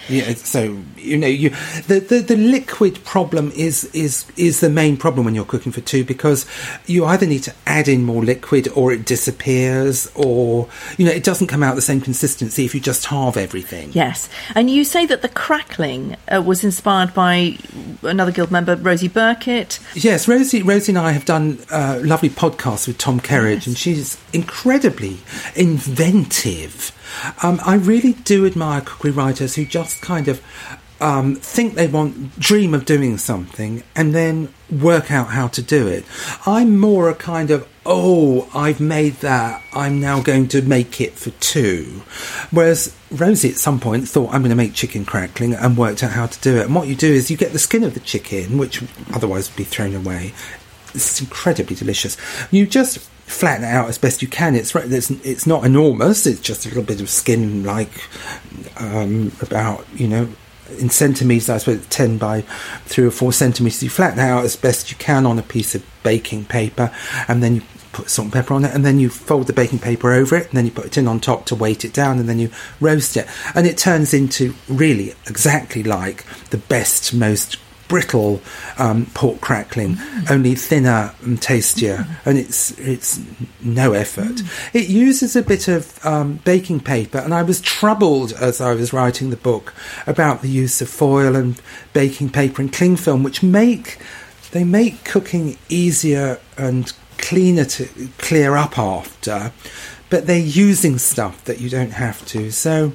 Yeah, 0.08 0.34
so 0.34 0.82
you 0.96 1.16
know, 1.16 1.26
you 1.26 1.50
the, 1.86 2.00
the, 2.00 2.20
the 2.20 2.36
liquid 2.36 3.04
problem 3.04 3.50
is 3.52 3.84
is 3.94 4.26
is 4.36 4.60
the 4.60 4.68
main 4.68 4.96
problem 4.96 5.24
when 5.24 5.34
you're 5.34 5.44
cooking 5.44 5.72
for 5.72 5.80
two 5.80 6.04
because 6.04 6.46
you 6.86 7.04
either 7.04 7.26
need 7.26 7.42
to 7.44 7.54
add 7.66 7.88
in 7.88 8.04
more 8.04 8.22
liquid 8.22 8.68
or 8.74 8.92
it 8.92 9.04
disappears 9.06 10.10
or 10.14 10.68
you 10.98 11.06
know 11.06 11.12
it 11.12 11.24
doesn't 11.24 11.46
come 11.46 11.62
out 11.62 11.74
the 11.74 11.82
same 11.82 12.00
consistency 12.00 12.64
if 12.64 12.74
you 12.74 12.80
just 12.80 13.06
halve 13.06 13.36
everything. 13.36 13.90
Yes, 13.92 14.28
and 14.54 14.70
you 14.70 14.84
say 14.84 15.06
that 15.06 15.22
the 15.22 15.28
crackling 15.28 16.16
uh, 16.32 16.42
was 16.42 16.64
inspired 16.64 17.14
by 17.14 17.58
another 18.02 18.32
guild 18.32 18.50
member, 18.50 18.76
Rosie 18.76 19.08
Birkett. 19.08 19.78
Yes, 19.94 20.28
Rosie 20.28 20.62
Rosie 20.62 20.92
and 20.92 20.98
I 20.98 21.12
have 21.12 21.24
done 21.24 21.58
uh, 21.70 22.00
lovely 22.02 22.30
podcasts 22.30 22.86
with 22.86 22.98
Tom 22.98 23.20
Kerridge, 23.20 23.54
yes. 23.54 23.66
and 23.66 23.78
she's 23.78 24.20
incredibly 24.32 25.18
inventive 25.54 26.92
um, 27.42 27.60
I 27.64 27.74
really 27.74 28.12
do 28.12 28.46
admire 28.46 28.80
cookery 28.80 29.10
writers 29.10 29.54
who 29.54 29.64
just 29.64 30.00
kind 30.02 30.28
of 30.28 30.42
um, 31.00 31.34
think 31.34 31.74
they 31.74 31.86
want, 31.86 32.38
dream 32.38 32.72
of 32.72 32.84
doing 32.84 33.18
something, 33.18 33.82
and 33.94 34.14
then 34.14 34.52
work 34.70 35.10
out 35.10 35.28
how 35.28 35.48
to 35.48 35.60
do 35.60 35.86
it. 35.86 36.04
I'm 36.46 36.78
more 36.78 37.10
a 37.10 37.14
kind 37.14 37.50
of, 37.50 37.68
oh, 37.84 38.48
I've 38.54 38.80
made 38.80 39.14
that, 39.16 39.62
I'm 39.72 40.00
now 40.00 40.22
going 40.22 40.48
to 40.48 40.62
make 40.62 41.00
it 41.00 41.12
for 41.12 41.30
two. 41.30 42.02
Whereas 42.50 42.96
Rosie 43.10 43.50
at 43.50 43.56
some 43.56 43.80
point 43.80 44.08
thought, 44.08 44.32
I'm 44.32 44.40
going 44.40 44.50
to 44.50 44.56
make 44.56 44.72
chicken 44.72 45.04
crackling 45.04 45.52
and 45.52 45.76
worked 45.76 46.02
out 46.02 46.12
how 46.12 46.26
to 46.26 46.40
do 46.40 46.56
it. 46.56 46.66
And 46.66 46.74
what 46.74 46.88
you 46.88 46.94
do 46.96 47.12
is 47.12 47.30
you 47.30 47.36
get 47.36 47.52
the 47.52 47.58
skin 47.58 47.84
of 47.84 47.94
the 47.94 48.00
chicken, 48.00 48.56
which 48.56 48.82
otherwise 49.12 49.50
would 49.50 49.56
be 49.56 49.64
thrown 49.64 49.94
away. 49.94 50.32
It's 50.94 51.20
incredibly 51.20 51.76
delicious. 51.76 52.16
You 52.50 52.66
just 52.66 53.10
flatten 53.26 53.64
it 53.64 53.68
out 53.68 53.88
as 53.88 53.98
best 53.98 54.22
you 54.22 54.28
can. 54.28 54.54
It's 54.54 54.74
it's, 54.74 55.10
it's 55.10 55.46
not 55.46 55.64
enormous. 55.64 56.26
It's 56.26 56.40
just 56.40 56.66
a 56.66 56.68
little 56.68 56.82
bit 56.82 57.00
of 57.00 57.10
skin, 57.10 57.64
like 57.64 57.92
um, 58.78 59.32
about 59.40 59.86
you 59.94 60.08
know 60.08 60.28
in 60.78 60.90
centimeters. 60.90 61.48
I 61.48 61.58
suppose 61.58 61.86
ten 61.86 62.18
by 62.18 62.42
three 62.84 63.06
or 63.06 63.10
four 63.10 63.32
centimeters. 63.32 63.82
You 63.82 63.90
flatten 63.90 64.18
it 64.18 64.22
out 64.22 64.44
as 64.44 64.56
best 64.56 64.90
you 64.90 64.96
can 64.96 65.26
on 65.26 65.38
a 65.38 65.42
piece 65.42 65.74
of 65.74 65.84
baking 66.02 66.44
paper, 66.46 66.94
and 67.28 67.42
then 67.42 67.56
you 67.56 67.62
put 67.92 68.10
salt 68.10 68.26
and 68.26 68.32
pepper 68.32 68.54
on 68.54 68.64
it, 68.64 68.74
and 68.74 68.84
then 68.84 68.98
you 68.98 69.08
fold 69.08 69.46
the 69.46 69.52
baking 69.52 69.78
paper 69.78 70.12
over 70.12 70.36
it, 70.36 70.48
and 70.48 70.56
then 70.56 70.66
you 70.66 70.70
put 70.70 70.86
it 70.86 70.98
in 70.98 71.08
on 71.08 71.20
top 71.20 71.46
to 71.46 71.54
weight 71.54 71.84
it 71.84 71.92
down, 71.92 72.18
and 72.18 72.28
then 72.28 72.38
you 72.38 72.50
roast 72.80 73.16
it, 73.16 73.26
and 73.54 73.66
it 73.66 73.78
turns 73.78 74.12
into 74.12 74.54
really 74.68 75.14
exactly 75.26 75.82
like 75.82 76.24
the 76.50 76.58
best, 76.58 77.14
most 77.14 77.56
brittle 77.88 78.40
um, 78.78 79.06
pork 79.14 79.40
crackling, 79.40 79.96
mm. 79.96 80.30
only 80.30 80.54
thinner 80.54 81.14
and 81.22 81.40
tastier, 81.40 81.98
mm. 81.98 82.26
and 82.26 82.38
it's 82.38 82.78
it's 82.78 83.20
no 83.62 83.92
effort. 83.92 84.24
Mm. 84.24 84.74
It 84.74 84.88
uses 84.88 85.36
a 85.36 85.42
bit 85.42 85.68
of 85.68 86.04
um, 86.04 86.40
baking 86.44 86.80
paper, 86.80 87.18
and 87.18 87.34
I 87.34 87.42
was 87.42 87.60
troubled 87.60 88.32
as 88.32 88.60
I 88.60 88.74
was 88.74 88.92
writing 88.92 89.30
the 89.30 89.36
book 89.36 89.74
about 90.06 90.42
the 90.42 90.48
use 90.48 90.80
of 90.80 90.88
foil 90.88 91.36
and 91.36 91.60
baking 91.92 92.30
paper 92.30 92.62
and 92.62 92.72
cling 92.72 92.96
film, 92.96 93.22
which 93.22 93.42
make 93.42 93.98
they 94.52 94.64
make 94.64 95.04
cooking 95.04 95.58
easier 95.68 96.38
and 96.56 96.92
cleaner 97.18 97.64
to 97.64 97.88
clear 98.18 98.54
up 98.54 98.78
after, 98.78 99.52
but 100.10 100.26
they're 100.26 100.38
using 100.38 100.98
stuff 100.98 101.44
that 101.44 101.60
you 101.60 101.68
don't 101.68 101.92
have 101.92 102.24
to. 102.26 102.50
So 102.50 102.92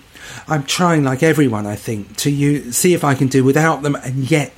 I'm 0.48 0.64
trying, 0.64 1.04
like 1.04 1.24
everyone, 1.24 1.66
I 1.66 1.76
think, 1.76 2.16
to 2.18 2.32
use, 2.32 2.78
see 2.78 2.94
if 2.94 3.04
I 3.04 3.16
can 3.16 3.28
do 3.28 3.44
without 3.44 3.82
them 3.82 3.96
and 3.96 4.30
yet 4.30 4.54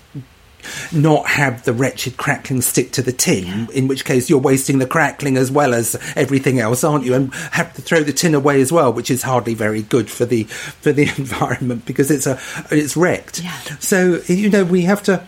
not 0.92 1.28
have 1.28 1.64
the 1.64 1.74
wretched 1.74 2.18
crackling 2.18 2.62
stick 2.62 2.92
to 2.94 3.02
the 3.02 3.12
tin, 3.12 3.46
yeah. 3.46 3.68
in 3.74 3.88
which 3.88 4.06
case 4.06 4.30
you're 4.30 4.40
wasting 4.40 4.80
the 4.80 4.88
crackling 4.88 5.38
as 5.38 5.52
well 5.52 5.74
as 5.74 5.96
everything 6.16 6.60
else, 6.60 6.84
aren't 6.84 7.06
you? 7.06 7.14
And 7.14 7.34
have 7.34 7.74
to 7.76 7.82
throw 7.82 8.02
the 8.02 8.14
tin 8.14 8.36
away 8.36 8.62
as 8.62 8.72
well, 8.72 8.92
which 8.94 9.12
is 9.12 9.24
hardly 9.24 9.54
very 9.54 9.82
good 9.82 10.10
for 10.10 10.26
the 10.26 10.44
for 10.44 10.92
the 10.92 11.04
environment 11.18 11.86
because 11.86 12.12
it's 12.12 12.28
a 12.28 12.40
it's 12.70 12.98
wrecked. 12.98 13.42
Yeah. 13.44 13.60
So 13.80 14.22
you 14.28 14.50
know 14.50 14.64
we 14.64 14.84
have 14.84 15.04
to 15.04 15.26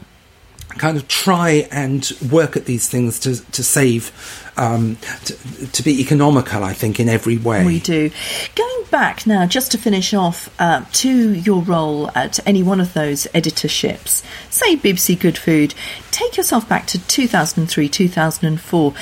kind 0.77 0.97
of 0.97 1.07
try 1.07 1.67
and 1.71 2.12
work 2.31 2.57
at 2.57 2.65
these 2.65 2.89
things 2.89 3.19
to 3.19 3.51
to 3.51 3.63
save 3.63 4.12
um, 4.57 4.97
to, 5.25 5.67
to, 5.71 5.83
be 5.83 5.99
economical, 5.99 6.63
I 6.63 6.73
think, 6.73 6.99
in 6.99 7.09
every 7.09 7.38
way. 7.38 7.65
We 7.65 7.79
do. 7.79 8.12
Going 8.55 8.86
back 8.91 9.25
now, 9.25 9.45
just 9.45 9.71
to 9.71 9.77
finish 9.77 10.13
off, 10.13 10.53
uh, 10.59 10.86
to 10.93 11.33
your 11.33 11.62
role 11.63 12.12
at 12.15 12.39
any 12.47 12.62
one 12.62 12.79
of 12.79 12.93
those 12.93 13.25
editorships, 13.33 14.23
say 14.51 14.75
BBC 14.75 15.19
Good 15.19 15.38
Food, 15.38 15.73
take 16.12 16.38
yourself 16.38 16.69
back 16.69 16.86
to 16.88 16.99
2003, 17.07 17.89
2004 17.89 18.93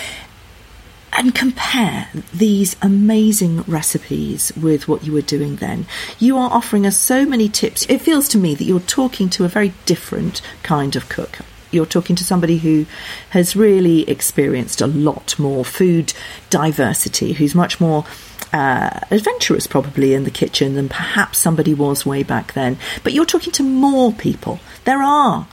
and 1.13 1.35
compare 1.35 2.07
these 2.33 2.77
amazing 2.81 3.63
recipes 3.63 4.53
with 4.55 4.87
what 4.87 5.03
you 5.03 5.11
were 5.11 5.21
doing 5.21 5.57
then. 5.57 5.85
You 6.19 6.37
are 6.37 6.49
offering 6.49 6.85
us 6.85 6.97
so 6.97 7.25
many 7.25 7.49
tips. 7.49 7.85
It 7.89 7.99
feels 7.99 8.29
to 8.29 8.37
me 8.37 8.55
that 8.55 8.63
you're 8.63 8.79
talking 8.79 9.29
to 9.31 9.43
a 9.43 9.49
very 9.49 9.73
different 9.85 10.41
kind 10.63 10.95
of 10.95 11.09
cook 11.09 11.39
you're 11.71 11.85
talking 11.85 12.15
to 12.17 12.23
somebody 12.23 12.57
who 12.57 12.85
has 13.31 13.55
really 13.55 14.09
experienced 14.09 14.81
a 14.81 14.87
lot 14.87 15.37
more 15.39 15.65
food 15.65 16.13
diversity, 16.49 17.33
who's 17.33 17.55
much 17.55 17.79
more 17.79 18.05
uh, 18.53 18.99
adventurous 19.09 19.67
probably 19.67 20.13
in 20.13 20.23
the 20.23 20.31
kitchen 20.31 20.75
than 20.75 20.89
perhaps 20.89 21.37
somebody 21.37 21.73
was 21.73 22.05
way 22.05 22.23
back 22.23 22.53
then. 22.53 22.77
But 23.03 23.13
you're 23.13 23.25
talking 23.25 23.53
to 23.53 23.63
more 23.63 24.11
people. 24.11 24.59
There 24.85 25.01
are, 25.01 25.47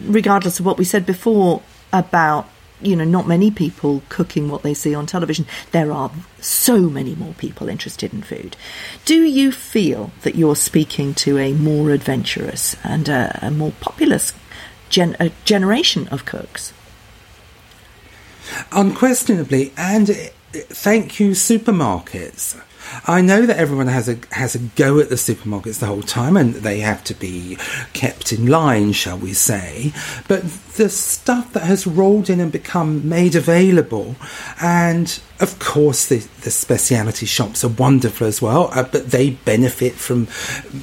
regardless 0.00 0.60
of 0.60 0.66
what 0.66 0.78
we 0.78 0.84
said 0.84 1.04
before 1.06 1.62
about 1.92 2.48
you 2.80 2.96
know 2.96 3.04
not 3.04 3.28
many 3.28 3.50
people 3.50 4.02
cooking 4.08 4.48
what 4.48 4.62
they 4.62 4.74
see 4.74 4.94
on 4.94 5.06
television 5.06 5.46
there 5.70 5.92
are 5.92 6.10
so 6.40 6.80
many 6.80 7.14
more 7.14 7.34
people 7.34 7.68
interested 7.68 8.12
in 8.12 8.22
food 8.22 8.56
do 9.04 9.22
you 9.22 9.52
feel 9.52 10.10
that 10.22 10.34
you're 10.34 10.56
speaking 10.56 11.14
to 11.14 11.38
a 11.38 11.52
more 11.52 11.90
adventurous 11.90 12.74
and 12.82 13.08
a, 13.08 13.38
a 13.40 13.50
more 13.52 13.72
populous 13.80 14.32
gen- 14.92 15.16
a 15.18 15.30
generation 15.44 16.06
of 16.08 16.24
cooks. 16.24 16.72
Unquestionably, 18.70 19.72
and 19.76 20.10
eh, 20.10 20.28
thank 20.52 21.18
you, 21.18 21.30
supermarkets. 21.30 22.60
I 23.06 23.20
know 23.20 23.46
that 23.46 23.56
everyone 23.56 23.88
has 23.88 24.08
a 24.08 24.18
has 24.30 24.54
a 24.54 24.58
go 24.58 24.98
at 24.98 25.08
the 25.08 25.16
supermarkets 25.16 25.78
the 25.80 25.86
whole 25.86 26.02
time, 26.02 26.36
and 26.36 26.54
they 26.54 26.80
have 26.80 27.02
to 27.04 27.14
be 27.14 27.56
kept 27.92 28.32
in 28.32 28.46
line, 28.46 28.92
shall 28.92 29.18
we 29.18 29.32
say? 29.32 29.92
But 30.28 30.42
the 30.76 30.88
stuff 30.88 31.52
that 31.52 31.64
has 31.64 31.86
rolled 31.86 32.30
in 32.30 32.40
and 32.40 32.52
become 32.52 33.08
made 33.08 33.34
available, 33.34 34.16
and 34.60 35.20
of 35.40 35.58
course 35.58 36.06
the, 36.06 36.18
the 36.42 36.50
speciality 36.50 37.26
shops 37.26 37.64
are 37.64 37.68
wonderful 37.68 38.26
as 38.26 38.40
well, 38.40 38.70
uh, 38.72 38.82
but 38.84 39.10
they 39.10 39.30
benefit 39.30 39.94
from 39.94 40.22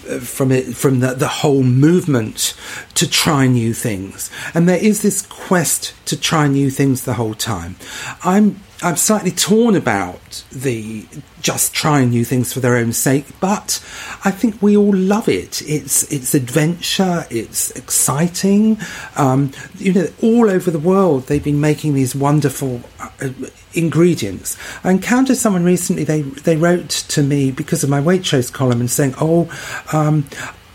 uh, 0.09 0.19
from 0.19 0.51
it 0.51 0.75
from 0.75 0.99
the, 0.99 1.13
the 1.13 1.27
whole 1.27 1.63
movement 1.63 2.55
to 2.95 3.09
try 3.09 3.47
new 3.47 3.73
things, 3.73 4.29
and 4.53 4.67
there 4.67 4.83
is 4.83 5.01
this 5.01 5.21
quest 5.25 5.93
to 6.05 6.19
try 6.19 6.47
new 6.47 6.69
things 6.69 7.03
the 7.03 7.13
whole 7.13 7.35
time. 7.35 7.75
I'm 8.23 8.59
I'm 8.81 8.95
slightly 8.95 9.31
torn 9.31 9.75
about 9.75 10.43
the 10.51 11.05
just 11.41 11.73
trying 11.73 12.09
new 12.09 12.23
things 12.23 12.53
for 12.53 12.61
their 12.61 12.77
own 12.77 12.93
sake, 12.93 13.25
but 13.41 13.83
I 14.23 14.31
think 14.31 14.61
we 14.61 14.77
all 14.77 14.95
love 14.95 15.27
it. 15.27 15.61
It's 15.63 16.09
it's 16.11 16.33
adventure, 16.33 17.25
it's 17.29 17.71
exciting. 17.71 18.77
Um, 19.17 19.51
you 19.77 19.93
know, 19.93 20.07
all 20.21 20.49
over 20.49 20.71
the 20.71 20.79
world 20.79 21.23
they've 21.27 21.43
been 21.43 21.59
making 21.59 21.93
these 21.93 22.15
wonderful 22.15 22.81
uh, 22.99 23.29
ingredients. 23.73 24.57
I 24.83 24.91
encountered 24.91 25.37
someone 25.37 25.65
recently. 25.65 26.05
They 26.05 26.21
they 26.21 26.55
wrote 26.55 26.89
to 26.89 27.21
me 27.21 27.51
because 27.51 27.83
of 27.83 27.89
my 27.89 27.99
Waitrose 27.99 28.51
column 28.51 28.79
and 28.79 28.89
saying, 28.89 29.15
"Oh, 29.19 29.51
um, 29.91 30.25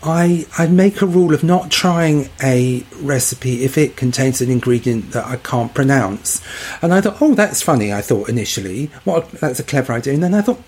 I, 0.05 0.45
I 0.57 0.67
make 0.67 1.01
a 1.01 1.07
rule 1.07 1.33
of 1.33 1.43
not 1.43 1.71
trying 1.71 2.29
a 2.41 2.85
recipe 3.01 3.63
if 3.63 3.75
it 3.75 3.97
contains 3.97 4.39
an 4.39 4.51
ingredient 4.51 5.11
that 5.11 5.25
I 5.25 5.37
can't 5.37 5.73
pronounce. 5.73 6.45
And 6.83 6.93
I 6.93 7.01
thought, 7.01 7.21
oh, 7.21 7.33
that's 7.33 7.63
funny, 7.63 7.91
I 7.91 8.01
thought 8.01 8.29
initially. 8.29 8.91
Well, 9.03 9.21
that's 9.21 9.59
a 9.59 9.63
clever 9.63 9.93
idea. 9.93 10.13
And 10.13 10.21
then 10.21 10.35
I 10.35 10.41
thought, 10.41 10.61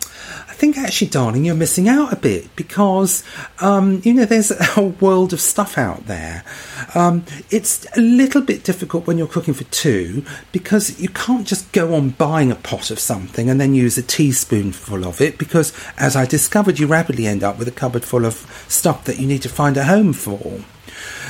think 0.57 0.77
actually, 0.77 1.09
darling, 1.09 1.45
you're 1.45 1.55
missing 1.55 1.87
out 1.87 2.11
a 2.11 2.15
bit 2.15 2.53
because, 2.55 3.23
um, 3.59 4.01
you 4.03 4.13
know, 4.13 4.25
there's 4.25 4.49
a 4.51 4.63
whole 4.63 4.89
world 4.89 5.31
of 5.31 5.39
stuff 5.39 5.77
out 5.77 6.07
there. 6.07 6.43
Um, 6.95 7.25
it's 7.51 7.85
a 7.95 8.01
little 8.01 8.41
bit 8.41 8.63
difficult 8.63 9.05
when 9.05 9.17
you're 9.17 9.27
cooking 9.27 9.53
for 9.53 9.65
two 9.65 10.25
because 10.51 10.99
you 10.99 11.09
can't 11.09 11.45
just 11.45 11.71
go 11.71 11.93
on 11.93 12.09
buying 12.09 12.51
a 12.51 12.55
pot 12.55 12.89
of 12.89 12.99
something 12.99 13.49
and 13.49 13.61
then 13.61 13.75
use 13.75 13.97
a 13.97 14.03
teaspoonful 14.03 15.05
of 15.05 15.21
it 15.21 15.37
because, 15.37 15.71
as 15.97 16.15
I 16.15 16.25
discovered, 16.25 16.79
you 16.79 16.87
rapidly 16.87 17.27
end 17.27 17.43
up 17.43 17.59
with 17.59 17.67
a 17.67 17.71
cupboard 17.71 18.03
full 18.03 18.25
of 18.25 18.33
stuff 18.67 19.05
that 19.05 19.19
you 19.19 19.27
need 19.27 19.43
to 19.43 19.49
find 19.49 19.77
a 19.77 19.85
home 19.85 20.11
for. 20.11 20.61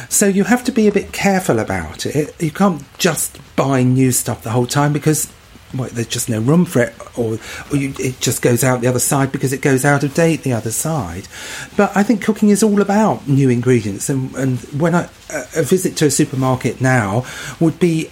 So 0.09 0.27
you 0.27 0.45
have 0.45 0.63
to 0.63 0.71
be 0.71 0.87
a 0.87 0.91
bit 0.91 1.11
careful 1.11 1.59
about 1.59 2.05
it. 2.05 2.33
You 2.41 2.51
can't 2.51 2.81
just 2.97 3.37
buy 3.57 3.83
new 3.83 4.13
stuff 4.13 4.43
the 4.43 4.51
whole 4.51 4.67
time 4.67 4.93
because 4.93 5.31
well, 5.75 5.89
there's 5.91 6.07
just 6.07 6.29
no 6.29 6.39
room 6.39 6.65
for 6.65 6.81
it, 6.81 6.95
or, 7.17 7.37
or 7.71 7.77
you, 7.77 7.93
it 7.99 8.19
just 8.19 8.41
goes 8.41 8.63
out 8.63 8.81
the 8.81 8.87
other 8.87 8.99
side 8.99 9.31
because 9.31 9.53
it 9.53 9.61
goes 9.61 9.83
out 9.83 10.03
of 10.03 10.13
date 10.13 10.43
the 10.43 10.53
other 10.53 10.71
side. 10.71 11.27
But 11.75 11.95
I 11.95 12.03
think 12.03 12.23
cooking 12.23 12.49
is 12.49 12.63
all 12.63 12.81
about 12.81 13.27
new 13.27 13.49
ingredients, 13.49 14.09
and, 14.09 14.33
and 14.35 14.59
when 14.79 14.95
I, 14.95 15.09
a 15.55 15.63
visit 15.63 15.97
to 15.97 16.05
a 16.05 16.11
supermarket 16.11 16.81
now 16.81 17.25
would 17.59 17.79
be 17.79 18.11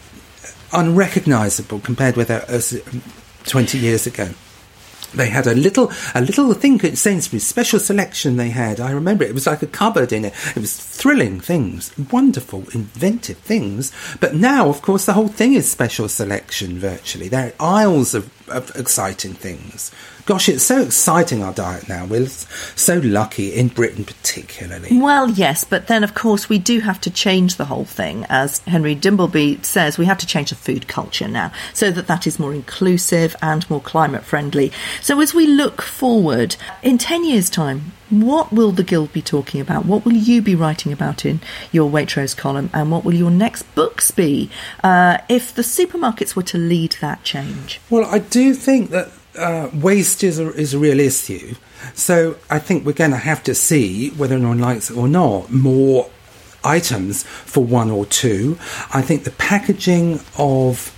unrecognisable 0.74 1.80
compared 1.80 2.18
with 2.18 2.30
a, 2.30 2.44
a, 2.50 3.46
20 3.46 3.78
years 3.78 4.08
ago 4.08 4.30
they 5.16 5.30
had 5.30 5.48
a 5.48 5.56
little 5.56 5.92
a 6.14 6.22
little 6.22 6.54
thing 6.54 6.82
at 6.82 6.98
Sainsbury's 6.98 7.46
special 7.46 7.80
selection 7.80 8.38
they 8.38 8.50
had. 8.50 8.80
I 8.80 8.92
remember 8.92 9.24
it. 9.24 9.30
it 9.30 9.34
was 9.34 9.48
like 9.48 9.62
a 9.62 9.68
cupboard 9.68 10.12
in 10.12 10.26
it. 10.26 10.34
It 10.56 10.60
was 10.60 10.76
thrilling 10.76 11.40
things, 11.40 11.92
wonderful, 12.12 12.66
inventive 12.74 13.38
things. 13.38 13.92
But 14.20 14.36
now, 14.36 14.70
of 14.70 14.82
course, 14.82 15.06
the 15.06 15.14
whole 15.14 15.28
thing 15.28 15.54
is 15.54 15.70
special 15.70 16.10
selection 16.10 16.80
virtually. 16.80 17.28
There 17.28 17.54
are 17.60 17.66
aisles 17.66 18.14
of, 18.14 18.32
of 18.48 18.76
exciting 18.76 19.34
things. 19.34 19.92
Gosh, 20.26 20.50
it's 20.50 20.64
so 20.64 20.82
exciting 20.82 21.44
our 21.44 21.54
diet 21.54 21.88
now. 21.88 22.06
We're 22.06 22.28
so 22.28 22.98
lucky 22.98 23.54
in 23.54 23.68
Britain, 23.68 24.04
particularly. 24.04 25.00
Well, 25.00 25.30
yes, 25.30 25.64
but 25.64 25.88
then 25.88 26.04
of 26.04 26.16
course 26.16 26.50
we 26.50 26.58
do 26.58 26.80
have 26.80 27.00
to 27.02 27.12
change 27.12 27.58
the 27.58 27.66
whole 27.66 27.86
thing. 27.86 28.26
As 28.28 28.60
Henry 28.60 28.96
Dimbleby 28.96 29.64
says, 29.64 29.98
we 29.98 30.06
have 30.06 30.18
to 30.18 30.28
change 30.28 30.50
the 30.50 30.56
food 30.56 30.88
culture 30.88 31.28
now 31.28 31.52
so 31.74 31.92
that 31.92 32.08
that 32.08 32.26
is 32.26 32.40
more 32.40 32.54
inclusive 32.54 33.36
and 33.42 33.70
more 33.70 33.82
climate 33.82 34.24
friendly. 34.24 34.72
So 35.02 35.20
as 35.20 35.34
we 35.34 35.46
look 35.46 35.82
forward, 35.82 36.56
in 36.82 36.98
10 36.98 37.24
years' 37.24 37.50
time, 37.50 37.92
what 38.10 38.52
will 38.52 38.72
the 38.72 38.84
Guild 38.84 39.12
be 39.14 39.22
talking 39.22 39.62
about? 39.62 39.86
What 39.86 40.06
will 40.06 40.14
you 40.14 40.42
be 40.42 40.56
writing 40.56 40.92
about 40.92 41.26
in 41.26 41.40
your 41.72 41.90
Waitrose 41.90 42.36
column? 42.36 42.70
And 42.74 42.92
what 42.92 43.04
will 43.04 43.14
your 43.14 43.32
next 43.32 43.64
books 43.76 44.12
be 44.12 44.50
uh, 44.84 45.20
if 45.30 45.54
the 45.54 45.62
supermarkets 45.62 46.36
were 46.36 46.44
to 46.44 46.58
lead 46.58 46.98
that 47.02 47.24
change? 47.24 47.80
Well, 47.90 48.06
I 48.06 48.20
do 48.20 48.54
think 48.54 48.92
that 48.92 49.12
uh, 49.38 49.70
waste 49.74 50.24
is 50.24 50.40
a, 50.40 50.52
is 50.54 50.74
a 50.74 50.80
real 50.80 51.00
issue. 51.00 51.56
So 51.94 52.38
I 52.50 52.60
think 52.60 52.86
we're 52.86 52.94
going 52.94 53.12
to 53.12 53.18
have 53.18 53.44
to 53.44 53.56
see 53.56 54.10
whether 54.12 54.36
anyone 54.36 54.60
likes 54.60 54.90
it 54.90 54.98
or 54.98 55.08
not 55.08 55.52
more 55.52 56.10
items 56.64 57.24
for 57.24 57.64
one 57.64 57.92
or 57.92 58.06
two. 58.06 58.58
I 58.94 59.02
think 59.02 59.24
the 59.24 59.32
packaging 59.32 60.20
of 60.38 60.92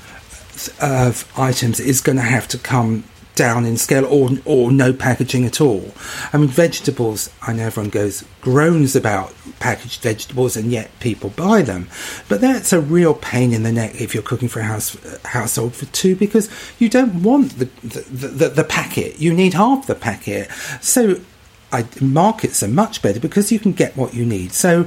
of 0.82 1.32
items 1.38 1.80
is 1.80 2.02
going 2.02 2.16
to 2.16 2.24
have 2.24 2.48
to 2.48 2.58
come 2.58 3.04
down 3.38 3.66
in 3.66 3.78
scale 3.78 4.06
or 4.06 4.32
or 4.44 4.72
no 4.72 4.92
packaging 4.92 5.46
at 5.46 5.62
all. 5.62 5.94
I 6.34 6.38
mean, 6.38 6.50
vegetables. 6.50 7.30
I 7.42 7.54
know 7.54 7.68
everyone 7.68 7.92
goes 7.92 8.26
groans 8.42 8.96
about 8.96 9.34
packaged 9.60 10.02
vegetables, 10.02 10.58
and 10.58 10.72
yet 10.72 10.90
people 11.00 11.30
buy 11.30 11.62
them. 11.62 11.88
But 12.28 12.42
that's 12.42 12.74
a 12.74 12.82
real 12.82 13.14
pain 13.14 13.54
in 13.54 13.64
the 13.64 13.72
neck 13.72 14.02
if 14.02 14.14
you're 14.14 14.24
cooking 14.24 14.50
for 14.50 14.60
a 14.60 14.64
house 14.64 14.98
household 15.24 15.76
for 15.76 15.86
two 15.86 16.16
because 16.16 16.50
you 16.80 16.90
don't 16.90 17.24
want 17.24 17.60
the 17.60 17.66
the, 17.88 18.28
the, 18.28 18.50
the 18.50 18.64
packet. 18.66 19.20
You 19.20 19.34
need 19.34 19.54
half 19.54 19.88
the 19.88 19.96
packet. 19.96 20.52
So. 20.82 21.22
I, 21.70 21.86
markets 22.00 22.64
are 22.64 22.70
much 22.70 23.02
better 23.02 23.20
because 23.20 23.52
you 23.52 23.60
can 23.60 23.74
get 23.74 23.98
what 23.98 24.14
you 24.14 24.26
need. 24.26 24.54
So 24.54 24.84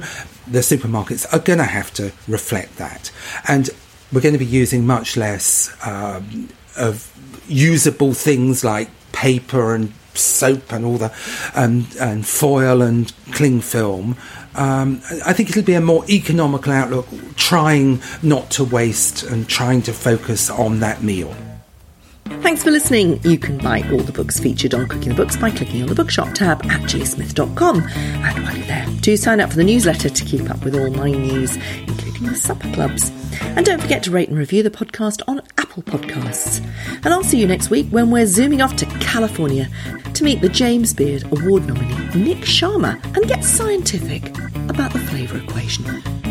the 0.47 0.61
supermarkets 0.61 1.31
are 1.31 1.37
going 1.37 1.59
to 1.59 1.65
have 1.65 1.93
to 1.93 2.11
reflect 2.27 2.77
that, 2.77 3.11
and 3.47 3.69
we're 4.11 4.21
going 4.21 4.33
to 4.33 4.39
be 4.39 4.47
using 4.47 4.87
much 4.87 5.15
less 5.15 5.69
um, 5.85 6.49
of 6.77 7.07
usable 7.47 8.13
things 8.13 8.63
like 8.63 8.89
paper 9.11 9.75
and 9.75 9.93
soap 10.13 10.71
and 10.71 10.85
all 10.85 10.97
the 10.97 11.13
and, 11.55 11.87
and 11.99 12.27
foil 12.27 12.81
and 12.81 13.13
cling 13.31 13.61
film. 13.61 14.17
Um, 14.55 15.01
I 15.25 15.33
think 15.33 15.49
it'll 15.49 15.63
be 15.63 15.73
a 15.73 15.81
more 15.81 16.03
economical 16.09 16.73
outlook, 16.73 17.07
trying 17.35 18.01
not 18.21 18.51
to 18.51 18.63
waste 18.63 19.23
and 19.23 19.47
trying 19.47 19.81
to 19.83 19.93
focus 19.93 20.49
on 20.49 20.81
that 20.81 21.01
meal. 21.01 21.35
Thanks 22.39 22.63
for 22.63 22.71
listening. 22.71 23.19
You 23.23 23.37
can 23.37 23.57
buy 23.57 23.81
all 23.91 23.99
the 23.99 24.11
books 24.11 24.39
featured 24.39 24.73
on 24.73 24.87
Cooking 24.87 25.09
the 25.09 25.15
Books 25.15 25.37
by 25.37 25.51
clicking 25.51 25.81
on 25.81 25.87
the 25.87 25.95
bookshop 25.95 26.33
tab 26.33 26.65
at 26.65 26.81
gillysmith.com. 26.81 27.81
And 27.81 28.43
while 28.43 28.57
you're 28.57 28.65
there, 28.65 28.85
do 29.01 29.15
sign 29.17 29.39
up 29.39 29.49
for 29.49 29.55
the 29.55 29.63
newsletter 29.63 30.09
to 30.09 30.25
keep 30.25 30.49
up 30.49 30.63
with 30.63 30.75
all 30.75 30.89
my 30.91 31.11
news, 31.11 31.57
including 31.87 32.27
the 32.27 32.35
supper 32.35 32.71
clubs. 32.73 33.11
And 33.41 33.65
don't 33.65 33.81
forget 33.81 34.03
to 34.03 34.11
rate 34.11 34.29
and 34.29 34.37
review 34.37 34.63
the 34.63 34.71
podcast 34.71 35.21
on 35.27 35.41
Apple 35.57 35.83
Podcasts. 35.83 36.65
And 37.03 37.07
I'll 37.07 37.23
see 37.23 37.39
you 37.39 37.47
next 37.47 37.69
week 37.69 37.87
when 37.89 38.11
we're 38.11 38.25
zooming 38.25 38.61
off 38.61 38.75
to 38.77 38.85
California 38.99 39.67
to 40.13 40.23
meet 40.23 40.41
the 40.41 40.49
James 40.49 40.93
Beard 40.93 41.23
Award 41.25 41.67
nominee 41.67 42.23
Nik 42.23 42.43
Sharma 42.43 43.03
and 43.15 43.27
get 43.27 43.43
scientific 43.43 44.29
about 44.69 44.93
the 44.93 44.99
flavour 44.99 45.37
equation. 45.37 46.30